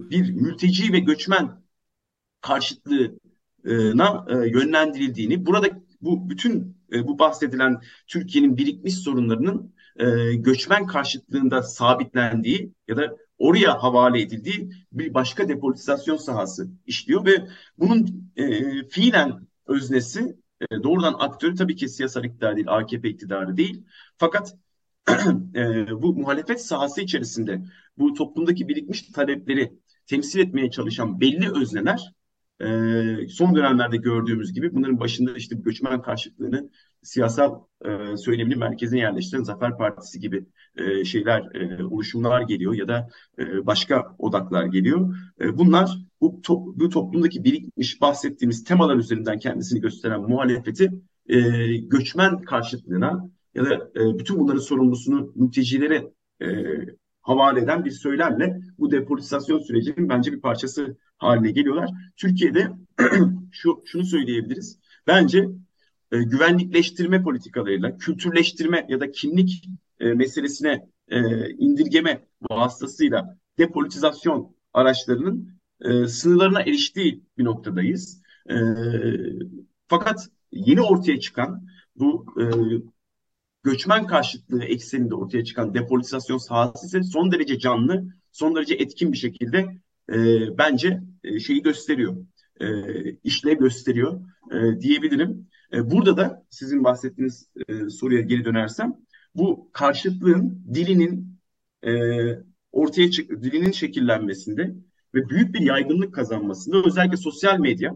bir 0.10 0.32
mülteci 0.32 0.94
ve 0.94 1.00
göçmen 1.00 1.64
karşıtlığına 2.42 3.27
e, 3.66 3.72
yönlendirildiğini, 4.50 5.46
burada 5.46 5.68
bu 6.02 6.30
bütün 6.30 6.78
e, 6.94 7.08
bu 7.08 7.20
bahsedilen 7.20 7.82
Türkiye'nin 8.08 8.58
birikmiş 8.58 8.94
sorunlarının 8.94 9.74
e, 9.96 10.36
göçmen 10.36 10.88
karşıtlığında 10.88 11.64
sabitlendiği 11.64 12.74
ya 12.88 12.98
da 12.98 13.18
oraya 13.38 13.84
havale 13.84 14.22
edildiği 14.22 14.70
bir 14.92 15.14
başka 15.14 15.50
depolitizasyon 15.50 16.18
sahası 16.18 16.70
işliyor 16.86 17.26
ve 17.26 17.48
bunun 17.78 18.32
e, 18.36 18.64
fiilen 18.88 19.48
öznesi 19.68 20.38
e, 20.62 20.84
doğrudan 20.84 21.16
aktörü 21.20 21.56
tabii 21.56 21.76
ki 21.76 21.90
siyasal 21.90 22.24
iktidar 22.24 22.56
değil, 22.56 22.68
AKP 22.70 23.10
iktidarı 23.10 23.58
değil. 23.58 23.84
Fakat 24.18 24.56
e, 25.56 25.88
bu 26.02 26.14
muhalefet 26.14 26.62
sahası 26.66 27.02
içerisinde 27.02 27.62
bu 27.98 28.14
toplumdaki 28.14 28.68
birikmiş 28.68 29.02
talepleri 29.02 29.74
temsil 30.06 30.40
etmeye 30.40 30.72
çalışan 30.72 31.22
belli 31.22 31.52
özneler 31.62 32.14
e, 32.62 33.28
son 33.30 33.56
dönemlerde 33.56 33.98
gördüğümüz 33.98 34.54
gibi 34.54 34.74
bunların 34.76 35.00
başında 35.00 35.34
işte 35.38 35.56
göçmen 35.56 36.02
karşıtlığını 36.02 36.70
siyasal 37.04 37.62
e, 37.86 38.18
söylemini 38.18 38.56
merkezine 38.56 39.00
yerleştiren 39.00 39.44
Zafer 39.44 39.78
Partisi 39.78 40.20
gibi 40.20 40.46
e, 40.76 41.06
şeyler, 41.06 41.56
e, 41.56 41.86
oluşumlar 41.86 42.42
geliyor 42.42 42.74
ya 42.74 42.88
da 42.88 43.10
e, 43.40 43.66
başka 43.66 44.16
odaklar 44.20 44.66
geliyor. 44.66 45.16
E, 45.42 45.58
bunlar 45.58 45.98
bu, 46.22 46.42
to 46.42 46.74
bu 46.76 46.90
toplumdaki 46.90 47.44
birikmiş 47.44 48.02
bahsettiğimiz 48.02 48.64
temalar 48.64 48.96
üzerinden 48.96 49.40
kendisini 49.40 49.82
gösteren 49.82 50.22
muhalefeti 50.22 50.92
e, 51.30 51.40
göçmen 51.78 52.42
karşıtlığına 52.42 53.30
ya 53.56 53.66
da 53.66 53.74
e, 53.76 54.20
bütün 54.20 54.40
bunların 54.40 54.60
sorumlusunu 54.60 55.32
mültecilere 55.36 56.12
e, 56.42 56.48
havale 57.28 57.60
eden 57.60 57.86
bir 57.86 57.92
söylemle 57.92 58.60
bu 58.80 58.92
depolitizasyon 58.92 59.60
sürecinin 59.60 60.10
bence 60.10 60.32
bir 60.32 60.42
parçası 60.42 60.98
haline 61.18 61.52
geliyorlar. 61.52 61.90
Türkiye'de 62.18 62.72
şu 63.52 63.84
şunu 63.86 64.04
söyleyebiliriz. 64.06 64.80
Bence 65.08 65.48
e, 66.12 66.24
güvenlikleştirme 66.24 67.24
politikalarıyla 67.24 67.98
kültürleştirme 67.98 68.86
ya 68.90 69.00
da 69.00 69.12
kimlik 69.12 69.70
e, 70.00 70.14
meselesine 70.14 70.88
e, 71.08 71.50
indirgeme 71.50 72.28
vasıtasıyla 72.52 73.38
depolitizasyon 73.58 74.56
araçlarının 74.74 75.60
e, 75.82 76.08
sınırlarına 76.08 76.62
eriştiği 76.62 77.24
bir 77.38 77.46
noktadayız. 77.46 78.22
E, 78.50 78.56
fakat 79.88 80.30
yeni 80.52 80.82
ortaya 80.82 81.20
çıkan 81.20 81.68
bu 81.96 82.26
e, 82.42 82.44
göçmen 83.68 84.08
karşıtlığı 84.08 84.64
ekseninde 84.64 85.16
ortaya 85.16 85.44
çıkan 85.44 85.74
depolitizasyon 85.74 86.38
sahası 86.38 86.86
ise 86.86 87.04
son 87.04 87.32
derece 87.32 87.60
canlı, 87.60 88.06
son 88.32 88.56
derece 88.56 88.76
etkin 88.76 89.12
bir 89.12 89.18
şekilde 89.18 89.58
e, 90.14 90.18
bence 90.58 91.02
e, 91.24 91.40
şeyi 91.40 91.62
gösteriyor, 91.62 92.18
e, 92.62 92.68
işlev 93.24 93.60
gösteriyor 93.60 94.22
e, 94.52 94.80
diyebilirim. 94.82 95.48
E, 95.74 95.92
burada 95.92 96.18
da 96.18 96.46
sizin 96.50 96.84
bahsettiğiniz 96.84 97.50
e, 97.68 97.90
soruya 97.90 98.22
geri 98.22 98.46
dönersem, 98.46 98.96
bu 99.36 99.70
karşıtlığın 99.74 100.64
dilinin 100.74 101.40
e, 101.84 101.92
ortaya 102.72 103.12
çık, 103.12 103.44
dilinin 103.44 103.72
şekillenmesinde 103.72 104.76
ve 105.16 105.30
büyük 105.30 105.54
bir 105.54 105.60
yaygınlık 105.60 106.14
kazanmasında 106.14 106.84
özellikle 106.86 107.18
sosyal 107.18 107.60
medya 107.60 107.94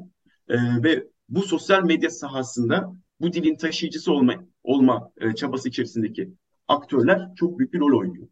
e, 0.49 0.55
ve 0.83 1.07
bu 1.29 1.41
sosyal 1.41 1.83
medya 1.83 2.09
sahasında 2.09 2.93
bu 3.21 3.33
dilin 3.33 3.55
taşıyıcısı 3.55 4.13
olma, 4.13 4.50
olma 4.63 5.11
e, 5.21 5.35
çabası 5.35 5.69
içerisindeki 5.69 6.29
aktörler 6.67 7.29
çok 7.35 7.59
büyük 7.59 7.73
bir 7.73 7.79
rol 7.79 7.99
oynuyor. 7.99 8.27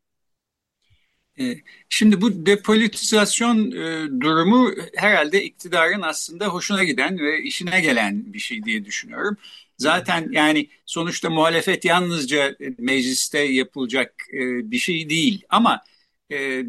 E, 1.40 1.56
şimdi 1.90 2.22
bu 2.22 2.46
depolitizasyon 2.46 3.72
e, 3.72 4.08
durumu 4.22 4.72
herhalde 4.96 5.44
iktidarın 5.44 6.02
aslında 6.02 6.48
hoşuna 6.48 6.84
giden 6.84 7.20
ve 7.20 7.44
işine 7.44 7.82
gelen 7.82 8.34
bir 8.34 8.40
şey 8.40 8.64
diye 8.64 8.86
düşünüyorum. 8.86 9.38
Zaten 9.78 10.28
yani 10.32 10.70
sonuçta 10.86 11.30
muhalefet 11.30 11.86
yalnızca 11.86 12.56
mecliste 12.78 13.40
yapılacak 13.40 14.14
e, 14.34 14.72
bir 14.72 14.78
şey 14.78 15.10
değil 15.10 15.44
ama 15.50 15.82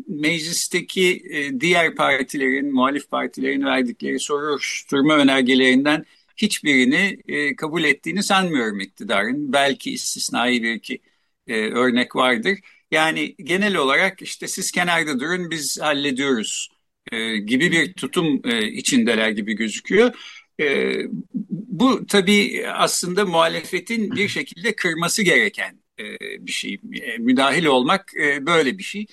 meclisteki 0.08 1.24
diğer 1.60 1.94
partilerin, 1.94 2.72
muhalif 2.72 3.10
partilerin 3.10 3.64
verdikleri 3.64 4.20
soruşturma 4.20 5.16
önergelerinden 5.16 6.04
hiçbirini 6.42 7.18
kabul 7.56 7.84
ettiğini 7.84 8.22
sanmıyorum 8.22 8.80
iktidarın. 8.80 9.52
Belki 9.52 9.90
istisnai 9.92 10.62
bir 10.62 10.74
iki 10.74 11.00
örnek 11.48 12.16
vardır. 12.16 12.58
Yani 12.90 13.34
genel 13.36 13.76
olarak 13.76 14.22
işte 14.22 14.48
siz 14.48 14.70
kenarda 14.72 15.20
durun 15.20 15.50
biz 15.50 15.80
hallediyoruz 15.80 16.68
e, 17.12 17.36
gibi 17.38 17.72
bir 17.72 17.92
tutum 17.92 18.40
e, 18.44 18.68
içindeler 18.68 19.30
gibi 19.30 19.54
gözüküyor. 19.54 20.14
E, 20.60 20.94
bu 21.50 22.06
tabii 22.06 22.66
aslında 22.74 23.24
muhalefetin 23.26 24.10
bir 24.16 24.28
şekilde 24.28 24.76
kırması 24.76 25.22
gereken 25.22 25.80
e, 26.00 26.04
bir 26.46 26.52
şey. 26.52 26.80
E, 27.02 27.18
müdahil 27.18 27.64
olmak 27.64 28.12
e, 28.16 28.46
böyle 28.46 28.78
bir 28.78 28.82
şey. 28.82 29.06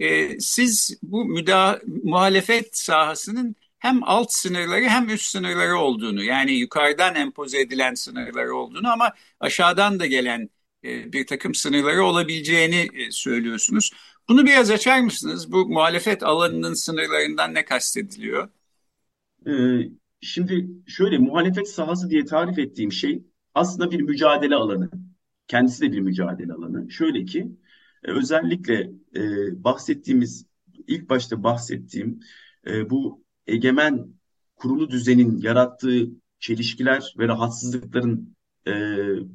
E, 0.00 0.40
siz 0.40 0.98
bu 1.02 1.24
müdah 1.24 1.78
muhalefet 2.02 2.76
sahasının 2.78 3.56
hem 3.82 4.00
alt 4.04 4.32
sınırları 4.32 4.84
hem 4.84 5.08
üst 5.08 5.24
sınırları 5.24 5.76
olduğunu 5.76 6.24
yani 6.24 6.52
yukarıdan 6.52 7.14
empoze 7.14 7.60
edilen 7.60 7.94
sınırları 7.94 8.56
olduğunu 8.56 8.92
ama 8.92 9.12
aşağıdan 9.40 10.00
da 10.00 10.06
gelen 10.06 10.50
e, 10.84 11.12
bir 11.12 11.26
takım 11.26 11.54
sınırları 11.54 12.04
olabileceğini 12.04 12.88
e, 12.94 13.10
söylüyorsunuz. 13.10 13.90
Bunu 14.28 14.46
biraz 14.46 14.70
açar 14.70 15.00
mısınız? 15.00 15.52
Bu 15.52 15.66
muhalefet 15.66 16.22
alanının 16.22 16.74
sınırlarından 16.74 17.54
ne 17.54 17.64
kastediliyor? 17.64 18.48
Ee, 19.46 19.50
şimdi 20.20 20.68
şöyle 20.86 21.18
muhalefet 21.18 21.68
sahası 21.68 22.10
diye 22.10 22.24
tarif 22.24 22.58
ettiğim 22.58 22.92
şey 22.92 23.22
aslında 23.54 23.90
bir 23.90 24.00
mücadele 24.00 24.54
alanı. 24.54 24.90
Kendisi 25.48 25.82
de 25.82 25.92
bir 25.92 26.00
mücadele 26.00 26.52
alanı. 26.52 26.90
Şöyle 26.90 27.24
ki 27.24 27.48
e, 28.04 28.10
özellikle 28.10 28.90
bahsettiğimiz 29.64 30.46
ilk 30.86 31.10
başta 31.10 31.42
bahsettiğim 31.42 32.20
bu 32.90 33.22
egemen 33.46 34.06
kurulu 34.56 34.90
düzenin 34.90 35.40
yarattığı 35.40 36.08
çelişkiler 36.38 37.14
ve 37.18 37.28
rahatsızlıkların 37.28 38.36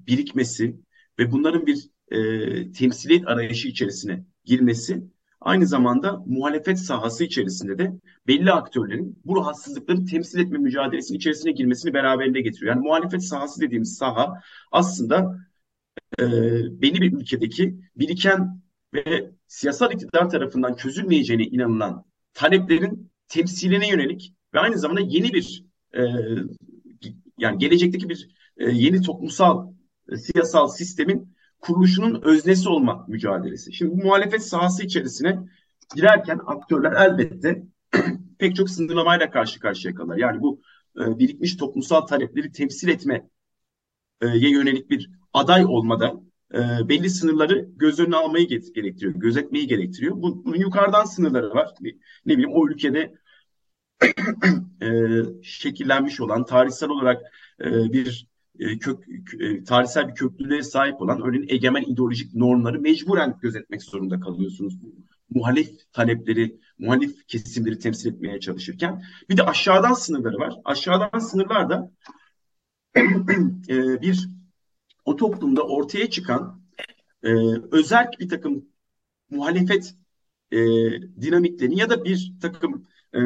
birikmesi 0.08 0.76
ve 1.20 1.32
bunların 1.32 1.66
bir 1.66 1.90
e, 2.12 2.72
temsiliyet 2.72 3.28
arayışı 3.28 3.68
içerisine 3.68 4.26
girmesi 4.46 5.04
aynı 5.42 5.68
zamanda 5.68 6.24
muhalefet 6.26 6.80
sahası 6.80 7.24
içerisinde 7.24 7.78
de 7.78 7.94
belli 8.28 8.52
aktörlerin 8.52 9.20
bu 9.26 9.36
rahatsızlıkları 9.36 10.06
temsil 10.06 10.40
etme 10.40 10.58
mücadelesinin 10.58 11.18
içerisine 11.18 11.52
girmesini 11.52 11.94
beraberinde 11.94 12.42
getiriyor. 12.42 12.76
Yani 12.76 12.84
muhalefet 12.84 13.24
sahası 13.24 13.62
dediğimiz 13.62 13.98
saha 13.98 14.34
aslında 14.72 15.38
e, 16.20 16.26
belli 16.82 17.02
bir 17.02 17.14
ülkedeki 17.14 17.80
biriken 17.96 18.62
ve 18.94 19.32
siyasal 19.48 19.92
iktidar 19.92 20.30
tarafından 20.30 20.76
çözülmeyeceğine 20.76 21.44
inanılan 21.44 22.06
taleplerin 22.34 23.12
temsiline 23.28 23.90
yönelik 23.90 24.34
ve 24.54 24.60
aynı 24.60 24.78
zamanda 24.78 25.02
yeni 25.02 25.34
bir 25.34 25.66
e, 25.94 26.02
yani 27.38 27.58
gelecekteki 27.58 28.10
bir 28.10 28.30
e, 28.58 28.70
yeni 28.72 29.02
toplumsal 29.02 29.74
siyasal 30.18 30.68
sistemin 30.68 31.36
kuruluşunun 31.60 32.22
öznesi 32.22 32.70
olma 32.70 33.06
mücadelesi. 33.08 33.74
Şimdi 33.74 33.92
bu 33.92 33.96
muhalefet 33.96 34.44
sahası 34.44 34.84
içerisine 34.84 35.40
girerken 35.96 36.40
aktörler 36.46 36.92
elbette 36.92 37.64
pek 38.40 38.56
çok 38.56 38.70
sınırlamayla 38.70 39.32
karşı 39.32 39.60
karşıya 39.60 39.96
kalır. 39.96 40.18
Yani 40.18 40.42
bu 40.42 40.62
e, 41.00 41.20
birikmiş 41.20 41.58
toplumsal 41.58 42.02
talepleri 42.02 42.52
temsil 42.52 42.88
etmeye 42.88 43.30
yönelik 44.22 44.90
bir 44.90 45.10
aday 45.34 45.66
olmada 45.66 46.14
e, 46.54 46.90
belli 46.90 47.10
sınırları 47.10 47.70
göz 47.76 48.00
önüne 48.00 48.16
almayı 48.16 48.48
gerektiriyor, 48.48 49.14
gözetmeyi 49.14 49.68
gerektiriyor. 49.68 50.16
Bu, 50.16 50.46
bunun 50.46 50.58
yukarıdan 50.58 51.06
sınırları 51.06 51.50
var. 51.50 51.74
Ne 52.26 52.34
bileyim 52.34 52.54
o 52.54 52.68
ülkede 52.68 53.14
e, 54.82 54.88
şekillenmiş 55.44 56.22
olan 56.22 56.46
tarihsel 56.46 56.90
olarak 56.90 57.22
e, 57.62 57.94
bir 57.94 58.28
e, 58.60 58.80
kök, 58.80 59.06
e, 59.40 59.64
tarihsel 59.64 60.08
bir 60.08 60.16
köklülüğe 60.16 60.64
sahip 60.64 61.02
olan 61.02 61.22
örneğin 61.22 61.50
egemen 61.50 61.82
ideolojik 61.82 62.36
normları 62.36 62.80
mecburen 62.80 63.38
gözetmek 63.42 63.84
zorunda 63.84 64.20
kalıyorsunuz. 64.20 64.78
Muhalif 65.30 65.92
talepleri, 65.94 66.60
muhalif 66.80 67.28
kesimleri 67.28 67.80
temsil 67.80 68.14
etmeye 68.14 68.40
çalışırken. 68.40 69.04
Bir 69.30 69.38
de 69.38 69.44
aşağıdan 69.44 69.94
sınırları 69.94 70.38
var. 70.38 70.54
Aşağıdan 70.66 71.20
sınırlar 71.20 71.70
da 71.70 71.92
e, 73.70 74.02
bir 74.02 74.30
o 75.06 75.16
toplumda 75.16 75.64
ortaya 75.64 76.10
çıkan 76.10 76.62
e, 77.24 77.30
özel 77.72 78.12
bir 78.20 78.30
takım 78.30 78.66
muhalefet 79.30 79.96
e, 80.52 80.58
dinamiklerini 81.22 81.80
ya 81.80 81.90
da 81.90 82.06
bir 82.06 82.34
takım 82.42 82.88
e, 83.16 83.20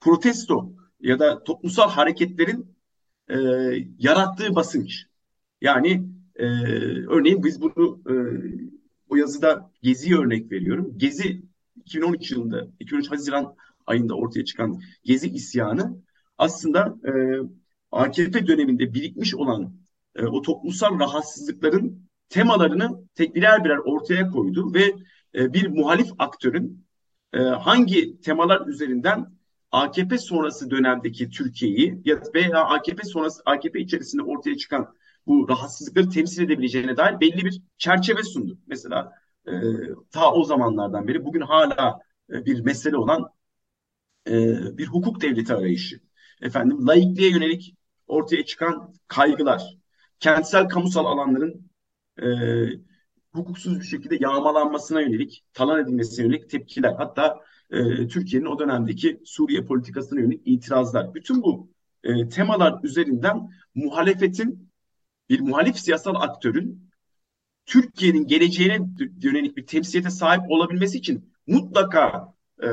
protesto 0.00 0.72
ya 1.00 1.18
da 1.18 1.44
toplumsal 1.44 1.90
hareketlerin 1.90 2.76
e, 3.28 3.36
yarattığı 3.98 4.54
basınç. 4.54 5.06
Yani 5.60 6.08
e, 6.36 6.46
örneğin 7.06 7.44
biz 7.44 7.60
bunu 7.60 8.00
e, 8.08 8.14
o 9.08 9.16
yazıda 9.16 9.70
Gezi'ye 9.82 10.16
örnek 10.16 10.52
veriyorum. 10.52 10.94
Gezi 10.96 11.42
2013 11.76 12.30
yılında, 12.30 12.68
2013 12.80 13.10
Haziran 13.10 13.54
ayında 13.86 14.14
ortaya 14.14 14.44
çıkan 14.44 14.80
Gezi 15.04 15.28
isyanı 15.28 15.96
aslında 16.38 16.96
e, 17.04 17.12
AKP 17.92 18.46
döneminde 18.46 18.94
birikmiş 18.94 19.34
olan 19.34 19.74
e, 20.16 20.24
o 20.24 20.42
toplumsal 20.42 20.98
rahatsızlıkların 20.98 22.08
temalarını 22.28 23.04
tek 23.14 23.34
birer 23.34 23.64
birer 23.64 23.78
ortaya 23.78 24.30
koydu 24.30 24.74
ve 24.74 24.94
e, 25.34 25.52
bir 25.52 25.66
muhalif 25.66 26.08
aktörün 26.18 26.86
e, 27.32 27.38
hangi 27.38 28.20
temalar 28.20 28.66
üzerinden 28.66 29.39
AKP 29.72 30.18
sonrası 30.18 30.70
dönemdeki 30.70 31.30
Türkiye'yi 31.30 32.02
ya 32.04 32.22
veya 32.34 32.64
AKP 32.64 33.04
sonrası 33.04 33.42
AKP 33.46 33.80
içerisinde 33.80 34.22
ortaya 34.22 34.56
çıkan 34.56 34.94
bu 35.26 35.48
rahatsızlıkları 35.48 36.10
temsil 36.10 36.42
edebileceğine 36.42 36.96
dair 36.96 37.20
belli 37.20 37.44
bir 37.44 37.62
çerçeve 37.78 38.22
sundu. 38.22 38.58
Mesela 38.66 39.12
e, 39.46 39.52
ta 40.10 40.32
o 40.32 40.44
zamanlardan 40.44 41.08
beri 41.08 41.24
bugün 41.24 41.40
hala 41.40 41.98
e, 42.32 42.44
bir 42.46 42.60
mesele 42.60 42.96
olan 42.96 43.30
e, 44.28 44.32
bir 44.78 44.86
hukuk 44.86 45.22
devleti 45.22 45.54
arayışı. 45.54 46.00
Efendim 46.42 46.86
laikliğe 46.86 47.30
yönelik 47.30 47.76
ortaya 48.06 48.44
çıkan 48.44 48.94
kaygılar, 49.08 49.76
kentsel 50.20 50.68
kamusal 50.68 51.06
alanların 51.06 51.70
e, 52.22 52.26
hukuksuz 53.32 53.80
bir 53.80 53.84
şekilde 53.84 54.16
yağmalanmasına 54.20 55.00
yönelik, 55.00 55.44
talan 55.52 55.80
edilmesine 55.80 56.26
yönelik 56.26 56.50
tepkiler. 56.50 56.92
Hatta 56.92 57.40
e, 57.70 58.08
Türkiye'nin 58.08 58.46
o 58.46 58.58
dönemdeki 58.58 59.20
Suriye 59.24 59.64
politikasına 59.64 60.20
yönelik 60.20 60.42
itirazlar. 60.44 61.14
Bütün 61.14 61.42
bu 61.42 61.70
e, 62.04 62.28
temalar 62.28 62.84
üzerinden 62.84 63.50
muhalefetin 63.74 64.70
bir 65.28 65.40
muhalif 65.40 65.78
siyasal 65.78 66.14
aktörün 66.14 66.90
Türkiye'nin 67.66 68.26
geleceğine 68.26 68.80
yönelik 69.22 69.56
bir 69.56 69.66
temsiliyete 69.66 70.10
sahip 70.10 70.50
olabilmesi 70.50 70.98
için 70.98 71.32
mutlaka 71.46 72.34
e, 72.62 72.68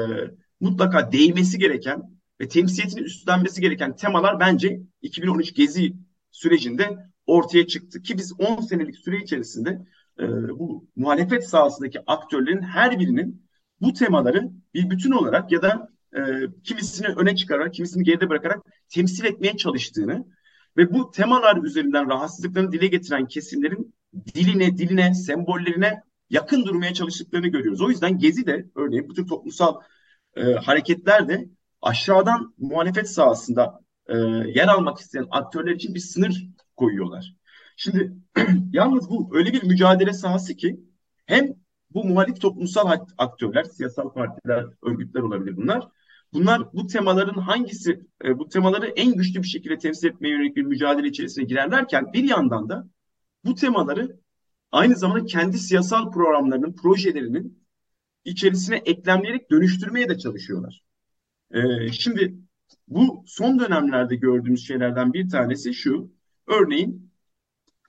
mutlaka 0.59 1.11
değmesi 1.11 1.59
gereken 1.59 2.03
ve 2.41 2.47
temsiliyetini 2.47 3.01
üstlenmesi 3.01 3.61
gereken 3.61 3.95
temalar 3.95 4.39
bence 4.39 4.81
2013 5.01 5.55
Gezi 5.55 5.93
sürecinde 6.31 6.97
ortaya 7.25 7.67
çıktı. 7.67 8.01
Ki 8.01 8.17
biz 8.17 8.33
10 8.39 8.61
senelik 8.61 8.97
süre 8.97 9.17
içerisinde 9.17 9.85
e, 10.19 10.23
bu 10.49 10.87
muhalefet 10.95 11.49
sahasındaki 11.49 11.99
aktörlerin 12.07 12.61
her 12.61 12.99
birinin 12.99 13.46
bu 13.81 13.93
temaları 13.93 14.49
bir 14.73 14.89
bütün 14.89 15.11
olarak 15.11 15.51
ya 15.51 15.61
da 15.61 15.89
e, 16.17 16.21
kimisini 16.63 17.07
öne 17.07 17.35
çıkararak, 17.35 17.73
kimisini 17.73 18.03
geride 18.03 18.29
bırakarak 18.29 18.59
temsil 18.89 19.25
etmeye 19.25 19.57
çalıştığını 19.57 20.25
ve 20.77 20.93
bu 20.93 21.11
temalar 21.11 21.63
üzerinden 21.63 22.09
rahatsızlıklarını 22.09 22.71
dile 22.71 22.87
getiren 22.87 23.27
kesimlerin 23.27 23.95
diline, 24.35 24.77
diline, 24.77 25.13
sembollerine 25.13 26.01
yakın 26.29 26.65
durmaya 26.65 26.93
çalıştıklarını 26.93 27.47
görüyoruz. 27.47 27.81
O 27.81 27.89
yüzden 27.89 28.17
Gezi 28.17 28.47
de 28.47 28.65
örneğin 28.75 29.09
bu 29.09 29.13
tür 29.13 29.27
toplumsal 29.27 29.81
e, 30.35 30.41
hareketler 30.53 31.27
de 31.27 31.49
aşağıdan 31.81 32.53
muhalefet 32.57 33.09
sahasında 33.09 33.81
e, 34.07 34.17
yer 34.55 34.67
almak 34.67 34.99
isteyen 34.99 35.27
aktörler 35.31 35.71
için 35.71 35.95
bir 35.95 35.99
sınır 35.99 36.47
koyuyorlar. 36.75 37.33
Şimdi 37.75 38.13
yalnız 38.71 39.09
bu 39.09 39.29
öyle 39.33 39.53
bir 39.53 39.63
mücadele 39.63 40.13
sahası 40.13 40.55
ki 40.55 40.79
hem 41.25 41.53
bu 41.93 42.03
muhalif 42.03 42.41
toplumsal 42.41 42.99
aktörler, 43.17 43.63
siyasal 43.63 44.13
partiler, 44.13 44.65
örgütler 44.81 45.21
olabilir 45.21 45.57
bunlar. 45.57 45.87
Bunlar 46.33 46.73
bu 46.73 46.87
temaların 46.87 47.41
hangisi, 47.41 48.01
e, 48.25 48.39
bu 48.39 48.49
temaları 48.49 48.87
en 48.87 49.15
güçlü 49.15 49.43
bir 49.43 49.47
şekilde 49.47 49.77
temsil 49.77 50.07
etmeye 50.07 50.29
yönelik 50.29 50.55
bir 50.55 50.63
mücadele 50.63 51.07
içerisine 51.07 51.45
girerlerken 51.45 52.13
bir 52.13 52.23
yandan 52.23 52.69
da 52.69 52.87
bu 53.45 53.55
temaları 53.55 54.19
aynı 54.71 54.95
zamanda 54.95 55.25
kendi 55.25 55.59
siyasal 55.59 56.11
programlarının, 56.11 56.73
projelerinin 56.73 57.63
içerisine 58.25 58.77
eklemleyerek 58.77 59.51
dönüştürmeye 59.51 60.09
de 60.09 60.17
çalışıyorlar. 60.17 60.83
E, 61.51 61.91
şimdi 61.91 62.35
bu 62.87 63.23
son 63.27 63.59
dönemlerde 63.59 64.15
gördüğümüz 64.15 64.67
şeylerden 64.67 65.13
bir 65.13 65.29
tanesi 65.29 65.73
şu. 65.73 66.11
Örneğin 66.47 67.11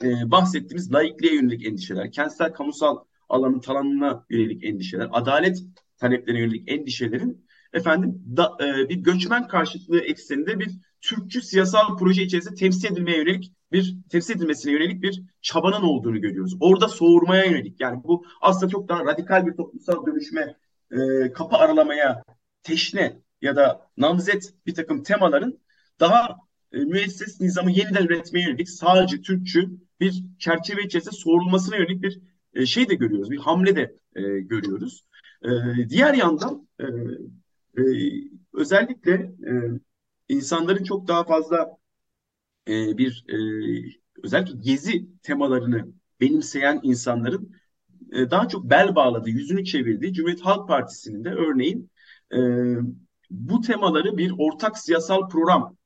e, 0.03 0.31
bahsettiğimiz 0.31 0.93
laikliğe 0.93 1.35
yönelik 1.35 1.67
endişeler, 1.67 2.13
kentsel 2.13 2.53
kamusal 2.53 2.99
alanın 3.29 3.61
talanına 3.61 4.27
yönelik 4.31 4.65
endişeler, 4.65 5.09
adalet 5.13 5.59
taleplerine 5.99 6.41
yönelik 6.41 6.71
endişelerin 6.71 7.47
efendim 7.73 8.25
da, 8.37 8.57
e, 8.61 8.89
bir 8.89 8.97
göçmen 8.97 9.49
karşıtlığı 9.49 10.01
ekseninde 10.01 10.61
bir 10.61 10.71
Türkçü 11.01 11.43
siyasal 11.43 11.97
proje 11.97 12.23
içerisinde 12.23 12.55
temsil 12.55 12.93
edilmeye 12.93 13.19
yönelik 13.19 13.53
bir 13.73 13.97
temsil 14.11 14.37
edilmesine 14.37 14.73
yönelik 14.73 15.03
bir 15.03 15.23
çabanın 15.43 15.83
olduğunu 15.83 16.21
görüyoruz. 16.21 16.57
Orada 16.61 16.89
soğurmaya 16.89 17.45
yönelik 17.45 17.81
yani 17.81 18.05
bu 18.05 18.25
aslında 18.41 18.71
çok 18.71 18.89
daha 18.89 19.05
radikal 19.05 19.47
bir 19.47 19.57
toplumsal 19.57 20.07
dönüşme, 20.07 20.57
e, 20.91 21.33
kapı 21.33 21.57
aralamaya 21.57 22.23
teşne 22.63 23.23
ya 23.43 23.57
da 23.57 23.91
namzet 23.97 24.55
bir 24.67 24.75
takım 24.75 25.03
temaların 25.03 25.59
daha 26.01 26.37
e, 26.73 26.79
müesses 26.79 27.41
nizamı 27.41 27.71
yeniden 27.71 28.05
üretmeye 28.05 28.49
yönelik 28.49 28.69
sağcı, 28.71 29.23
Türkçü 29.23 29.71
bir 30.01 30.25
çerçeve 30.39 30.83
içerisinde 30.83 31.17
sorulmasına 31.17 31.77
yönelik 31.77 32.03
bir 32.03 32.21
e, 32.59 32.67
şey 32.67 32.89
de 32.89 32.95
görüyoruz. 32.95 33.31
Bir 33.31 33.39
hamle 33.39 33.77
de 33.77 33.97
e, 34.17 34.23
görüyoruz. 34.41 35.05
E, 35.45 35.49
diğer 35.89 36.15
yandan 36.15 36.69
e, 36.81 36.85
e, 37.79 37.83
özellikle 38.55 39.13
e, 39.13 39.53
insanların 40.29 40.85
çok 40.85 41.09
daha 41.09 41.25
fazla 41.25 41.77
e, 42.69 42.99
bir 42.99 43.25
e, 43.29 43.37
özellikle 44.23 44.59
gezi 44.61 45.09
temalarını 45.23 45.89
benimseyen 46.21 46.81
insanların 46.83 47.53
e, 48.13 48.31
daha 48.31 48.49
çok 48.49 48.71
bel 48.71 48.95
bağladığı, 48.95 49.31
yüzünü 49.31 49.65
çevirdiği 49.65 50.13
Cumhuriyet 50.13 50.45
Halk 50.45 50.69
Partisi'nin 50.69 51.25
de 51.25 51.31
örneğin 51.31 51.91
e, 52.33 52.39
bu 53.31 53.61
temaları 53.61 54.17
bir 54.17 54.33
ortak 54.39 54.79
siyasal 54.79 55.29
program, 55.29 55.77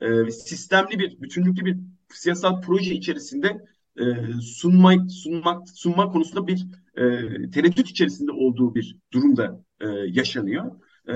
e, 0.00 0.30
sistemli 0.30 0.98
bir, 0.98 1.20
bütünlüklü 1.20 1.64
bir 1.64 1.76
siyasal 2.08 2.62
proje 2.62 2.94
içerisinde 2.94 3.64
e, 4.00 4.04
sunmak, 4.40 5.10
sunmak, 5.10 5.68
sunmak 5.68 6.12
konusunda 6.12 6.46
bir 6.46 6.66
e, 6.96 7.04
tereddüt 7.50 7.90
içerisinde 7.90 8.32
olduğu 8.32 8.74
bir 8.74 8.96
durumda 9.12 9.64
e, 9.80 9.86
yaşanıyor. 9.88 10.64
E, 11.08 11.14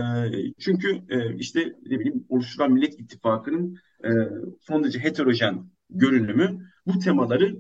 çünkü 0.59 1.03
e, 1.09 1.37
işte 1.37 1.73
ne 1.87 2.01
bileyim 2.01 2.25
oluşturan 2.29 2.73
Millet 2.73 3.01
İttifakı'nın 3.01 3.77
e, 4.05 4.11
son 4.61 4.85
derece 4.85 4.99
heterojen 4.99 5.71
görünümü 5.91 6.59
bu 6.87 6.99
temaları 6.99 7.57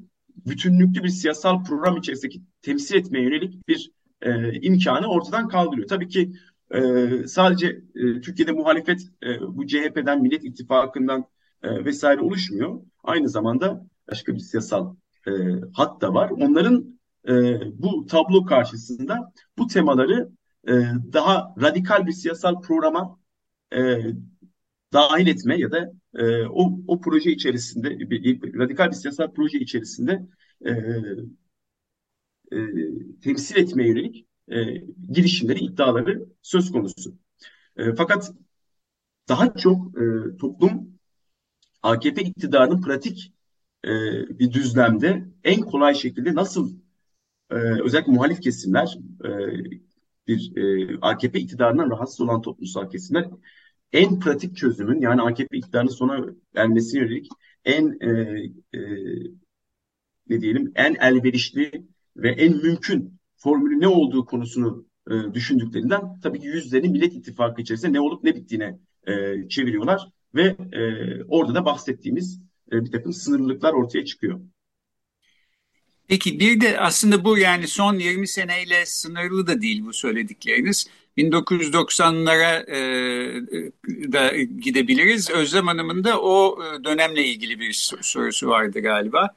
bütünlüklü 0.47 1.03
bir 1.03 1.09
siyasal 1.09 1.65
program 1.65 1.97
içerisindeki 1.97 2.43
temsil 2.63 2.95
etmeye 2.95 3.25
yönelik 3.25 3.69
bir 3.69 3.91
e, 4.23 4.61
imkanı 4.61 5.07
ortadan 5.07 5.49
kaldırıyor. 5.49 5.89
Tabii 5.89 6.09
ki 6.09 6.33
e, 6.75 7.09
sadece 7.27 7.67
e, 7.95 8.21
Türkiye'de 8.21 8.53
muhalefet 8.53 9.01
e, 9.23 9.41
bu 9.41 9.67
CHP'den, 9.67 10.23
Millet 10.23 10.45
İttifakı'ndan 10.45 11.25
e, 11.63 11.85
vesaire 11.85 12.21
oluşmuyor. 12.21 12.81
Aynı 13.05 13.29
zamanda 13.29 13.87
başka 14.11 14.35
bir 14.35 14.39
siyasal 14.39 14.95
e, 15.27 15.31
hat 15.73 16.01
da 16.01 16.15
var. 16.15 16.31
Onların 16.31 17.01
e, 17.29 17.33
bu 17.83 18.07
tablo 18.07 18.45
karşısında 18.45 19.33
bu 19.59 19.67
temaları 19.67 20.31
e, 20.69 20.73
daha 21.13 21.55
radikal 21.61 22.07
bir 22.07 22.13
siyasal 22.13 22.61
programa 22.61 23.19
e, 23.75 23.99
dahil 24.93 25.27
etme 25.27 25.59
ya 25.59 25.73
da 25.73 25.93
e, 26.15 26.47
o, 26.47 26.81
o 26.87 27.01
proje 27.01 27.31
içerisinde 27.31 28.11
bir, 28.11 28.59
radikal 28.59 28.91
bir 28.91 28.97
siyasal 28.97 29.33
proje 29.35 29.59
içerisinde 29.59 30.27
e, 30.67 30.71
e, 32.53 32.59
temsil 33.23 33.57
etmeye 33.57 33.89
yönelik 33.89 34.27
e, 34.49 34.85
girişimleri, 35.13 35.59
iddiaları 35.59 36.27
söz 36.43 36.73
konusu. 36.73 37.15
E, 37.77 37.95
fakat 37.95 38.33
daha 39.29 39.55
çok 39.55 39.99
e, 39.99 40.37
toplum 40.37 40.99
AKP 41.83 42.23
iktidarının 42.23 42.83
pratik 42.83 43.33
e, 43.85 43.90
bir 44.38 44.53
düzlemde 44.53 45.25
en 45.45 45.61
kolay 45.61 45.95
şekilde 45.95 46.35
nasıl 46.35 46.75
e, 47.51 47.55
özellikle 47.55 48.12
muhalif 48.12 48.40
kesimler 48.40 48.99
e, 49.25 49.31
bir 50.27 50.57
e, 50.57 50.99
AKP 51.01 51.38
iktidarından 51.38 51.90
rahatsız 51.90 52.21
olan 52.21 52.43
toplumsal 52.43 52.90
kesimler 52.90 53.27
en 53.93 54.21
pratik 54.21 54.57
çözümün 54.57 55.01
yani 55.01 55.23
AKP 55.23 55.57
iktidarının 55.57 55.90
sona 55.90 56.27
ermesine 56.55 57.01
yönelik 57.01 57.29
en 57.64 57.99
e, 58.01 58.11
e, 58.75 58.81
ne 60.29 60.40
diyelim 60.40 60.73
en 60.75 60.95
elverişli 60.95 61.87
ve 62.16 62.31
en 62.31 62.57
mümkün 62.57 63.21
formülü 63.37 63.81
ne 63.81 63.88
olduğu 63.88 64.25
konusunu 64.25 64.87
e, 65.11 65.35
düşündüklerinden 65.35 66.21
tabii 66.21 66.40
ki 66.40 66.47
yüzlerini 66.47 66.88
Millet 66.88 67.14
İttifakı 67.14 67.62
içerisinde 67.62 67.93
ne 67.93 68.01
olup 68.01 68.25
ne 68.25 68.37
bittiğine 68.37 68.79
e, 69.07 69.49
çeviriyorlar 69.49 70.09
ve 70.35 70.57
e, 70.73 70.83
orada 71.25 71.55
da 71.55 71.64
bahsettiğimiz 71.64 72.40
e, 72.73 72.85
bir 72.85 72.93
takım 72.93 73.13
sınırlılıklar 73.13 73.73
ortaya 73.73 74.05
çıkıyor. 74.05 74.41
Peki 76.09 76.41
bir 76.41 76.61
de 76.61 76.81
aslında 76.81 77.25
bu 77.25 77.39
yani 77.39 77.69
son 77.69 77.95
20 77.95 78.29
seneyle 78.29 78.87
sınırlı 78.87 79.47
da 79.47 79.61
değil 79.61 79.85
bu 79.85 79.93
söyledikleriniz. 79.93 80.87
1990'lara 81.19 82.71
e, 82.71 84.13
da 84.13 84.37
gidebiliriz. 84.37 85.31
Özlem 85.31 85.67
Hanım'ın 85.67 86.05
da 86.05 86.21
o 86.21 86.59
e, 86.65 86.85
dönemle 86.85 87.25
ilgili 87.25 87.61
bir 87.61 87.93
sorusu 88.01 88.49
vardı 88.49 88.81
galiba. 88.81 89.35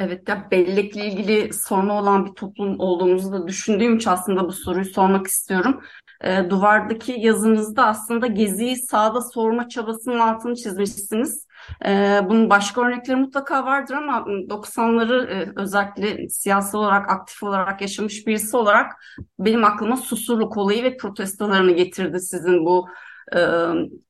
Evet 0.00 0.28
ya 0.28 0.48
bellekle 0.50 1.06
ilgili 1.06 1.52
sorunu 1.52 1.92
olan 1.92 2.26
bir 2.26 2.32
toplum 2.32 2.80
olduğumuzu 2.80 3.32
da 3.32 3.48
düşündüğüm 3.48 3.96
için 3.96 4.10
aslında 4.10 4.48
bu 4.48 4.52
soruyu 4.52 4.84
sormak 4.84 5.26
istiyorum. 5.26 5.80
E, 6.24 6.50
duvardaki 6.50 7.14
yazınızda 7.18 7.86
aslında 7.86 8.26
geziyi 8.26 8.76
sağda 8.76 9.20
sorma 9.20 9.68
çabasının 9.68 10.18
altını 10.18 10.54
çizmişsiniz. 10.54 11.46
E, 11.86 12.20
bunun 12.28 12.50
başka 12.50 12.80
örnekleri 12.80 13.16
mutlaka 13.16 13.64
vardır 13.64 13.94
ama 13.94 14.24
90'ları 14.48 15.26
e, 15.30 15.52
özellikle 15.56 16.28
siyasi 16.28 16.76
olarak 16.76 17.10
aktif 17.10 17.42
olarak 17.42 17.80
yaşamış 17.80 18.26
birisi 18.26 18.56
olarak 18.56 18.92
benim 19.38 19.64
aklıma 19.64 19.96
Susurluk 19.96 20.56
olayı 20.56 20.82
ve 20.82 20.96
protestolarını 20.96 21.72
getirdi 21.72 22.20
sizin 22.20 22.66
bu 22.66 22.88
e, 23.36 23.38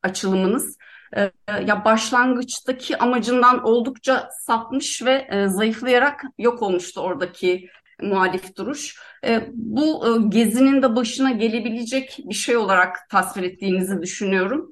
açılımınız. 0.03 0.77
E, 1.17 1.31
ya 1.67 1.85
başlangıçtaki 1.85 2.99
amacından 2.99 3.65
oldukça 3.65 4.29
sapmış 4.41 5.03
ve 5.05 5.29
e, 5.31 5.49
zayıflayarak 5.49 6.25
yok 6.39 6.63
olmuştu 6.63 7.01
oradaki 7.01 7.69
muhalif 8.03 8.57
duruş. 8.57 8.99
E, 9.27 9.49
bu 9.55 10.07
e, 10.07 10.29
gezinin 10.29 10.83
de 10.83 10.97
başına 10.97 11.31
gelebilecek 11.31 12.19
bir 12.25 12.35
şey 12.35 12.57
olarak 12.57 12.97
tasvir 13.11 13.43
ettiğinizi 13.43 14.03
düşünüyorum. 14.03 14.71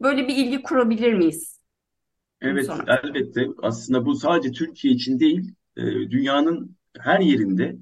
Böyle 0.00 0.28
bir 0.28 0.36
ilgi 0.36 0.62
kurabilir 0.62 1.12
miyiz? 1.12 1.57
Evet, 2.40 2.70
elbette. 2.86 3.48
Aslında 3.62 4.06
bu 4.06 4.14
sadece 4.14 4.52
Türkiye 4.52 4.94
için 4.94 5.20
değil, 5.20 5.54
e, 5.76 5.82
dünyanın 5.82 6.76
her 6.98 7.20
yerinde 7.20 7.76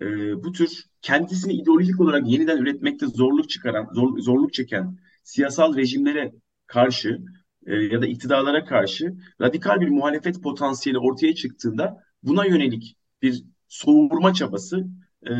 e, 0.00 0.06
bu 0.44 0.52
tür 0.52 0.84
kendisini 1.02 1.52
ideolojik 1.52 2.00
olarak 2.00 2.28
yeniden 2.28 2.58
üretmekte 2.58 3.06
zorluk 3.06 3.50
çıkaran, 3.50 3.88
zor, 3.92 4.18
zorluk 4.18 4.52
çeken 4.52 4.98
siyasal 5.22 5.76
rejimlere 5.76 6.32
karşı 6.66 7.18
e, 7.66 7.74
ya 7.74 8.02
da 8.02 8.06
iktidarlara 8.06 8.64
karşı 8.64 9.14
radikal 9.40 9.80
bir 9.80 9.88
muhalefet 9.88 10.42
potansiyeli 10.42 10.98
ortaya 10.98 11.34
çıktığında 11.34 12.02
buna 12.22 12.46
yönelik 12.46 12.96
bir 13.22 13.44
soğurma 13.68 14.34
çabası 14.34 14.86
e, 15.26 15.32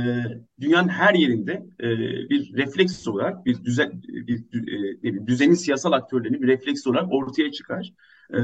dünyanın 0.61 0.89
her 0.89 1.15
yerinde 1.15 1.53
e, 1.81 1.89
bir 2.31 2.53
refleks 2.57 3.09
olarak 3.09 3.47
bir 3.47 3.65
düzen 3.65 4.03
bir, 4.03 4.45
e, 5.05 5.27
düzenin 5.27 5.55
siyasal 5.55 5.93
aktörlerinin 5.93 6.43
bir 6.43 6.49
refleks 6.49 6.87
olarak 6.87 7.13
ortaya 7.13 7.53
çıkar. 7.53 7.93
E, 8.35 8.39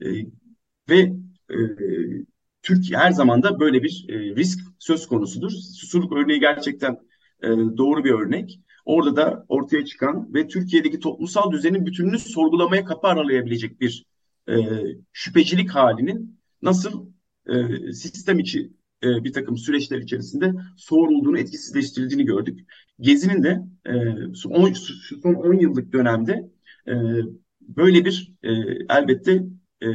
e, 0.00 0.26
ve 0.88 1.12
e, 1.50 1.56
Türkiye 2.62 2.98
her 2.98 3.10
zaman 3.10 3.42
da 3.42 3.60
böyle 3.60 3.82
bir 3.82 4.06
e, 4.08 4.36
risk 4.36 4.60
söz 4.78 5.06
konusudur. 5.06 5.50
Susurluk 5.50 6.12
örneği 6.12 6.40
gerçekten 6.40 6.92
e, 7.42 7.48
doğru 7.48 8.04
bir 8.04 8.10
örnek. 8.10 8.60
Orada 8.84 9.16
da 9.16 9.46
ortaya 9.48 9.84
çıkan 9.84 10.34
ve 10.34 10.48
Türkiye'deki 10.48 11.00
toplumsal 11.00 11.52
düzenin 11.52 11.86
bütününü 11.86 12.18
sorgulamaya 12.18 12.84
kapı 12.84 13.06
aralayabilecek 13.06 13.80
bir 13.80 14.04
e, 14.48 14.54
şüphecilik 15.12 15.70
halinin 15.70 16.40
nasıl 16.62 17.06
e, 17.46 17.92
sistem 17.92 18.38
içi 18.38 18.70
e, 19.02 19.24
bir 19.24 19.32
takım 19.32 19.56
süreçler 19.56 19.98
içerisinde 19.98 20.52
soğurulduğunu, 20.76 21.38
etkisizleştirildiğini 21.38 22.24
gördük. 22.24 22.60
Gezi'nin 23.00 23.42
de 23.42 23.62
e, 23.86 23.94
son, 24.34 24.50
10, 24.50 24.72
son 25.22 25.34
10 25.34 25.54
yıllık 25.54 25.92
dönemde 25.92 26.50
e, 26.88 26.94
böyle 27.60 28.04
bir 28.04 28.32
e, 28.42 28.50
elbette 28.90 29.32
e, 29.80 29.88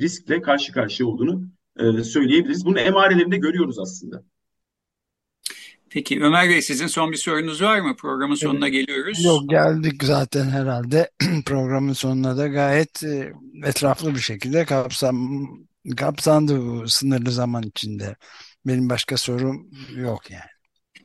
riskle 0.00 0.42
karşı 0.42 0.72
karşıya 0.72 1.08
olduğunu 1.08 1.48
e, 1.78 2.04
söyleyebiliriz. 2.04 2.64
Bunun 2.64 2.76
emarelerini 2.76 3.32
de 3.32 3.36
görüyoruz 3.36 3.78
aslında. 3.78 4.24
Peki 5.90 6.22
Ömer 6.22 6.48
Bey 6.48 6.62
sizin 6.62 6.86
son 6.86 7.12
bir 7.12 7.16
sorunuz 7.16 7.62
var 7.62 7.80
mı? 7.80 7.96
Programın 7.96 8.34
sonuna 8.34 8.68
geliyoruz. 8.68 9.24
Yok 9.24 9.50
geldik 9.50 10.04
zaten 10.04 10.44
herhalde 10.44 11.10
programın 11.46 11.92
sonuna 11.92 12.36
da 12.36 12.46
gayet 12.48 13.04
e, 13.04 13.32
etraflı 13.64 14.14
bir 14.14 14.20
şekilde 14.20 14.64
kapsam 14.64 15.48
kapsandı 15.96 16.66
bu 16.66 16.88
sınırlı 16.88 17.30
zaman 17.30 17.62
içinde. 17.62 18.16
Benim 18.66 18.90
başka 18.90 19.16
sorum 19.16 19.70
yok 19.96 20.30
yani. 20.30 20.50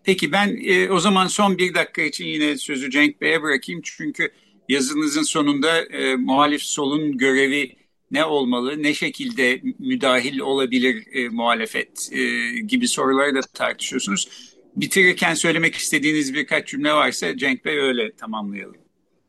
Peki 0.03 0.31
ben 0.31 0.59
e, 0.63 0.89
o 0.89 0.99
zaman 0.99 1.27
son 1.27 1.57
bir 1.57 1.73
dakika 1.73 2.01
için 2.01 2.25
yine 2.25 2.57
sözü 2.57 2.91
Cenk 2.91 3.21
Bey'e 3.21 3.41
bırakayım. 3.41 3.81
Çünkü 3.83 4.29
yazınızın 4.69 5.23
sonunda 5.23 5.81
e, 5.81 6.15
muhalif 6.15 6.61
solun 6.61 7.17
görevi 7.17 7.75
ne 8.11 8.25
olmalı, 8.25 8.83
ne 8.83 8.93
şekilde 8.93 9.61
müdahil 9.79 10.39
olabilir 10.39 11.07
e, 11.11 11.29
muhalefet 11.29 12.09
e, 12.11 12.49
gibi 12.59 12.87
soruları 12.87 13.35
da 13.35 13.41
tartışıyorsunuz. 13.41 14.53
Bitirirken 14.75 15.33
söylemek 15.33 15.75
istediğiniz 15.75 16.33
birkaç 16.33 16.67
cümle 16.67 16.93
varsa 16.93 17.37
Cenk 17.37 17.65
Bey 17.65 17.79
öyle 17.79 18.11
tamamlayalım. 18.15 18.82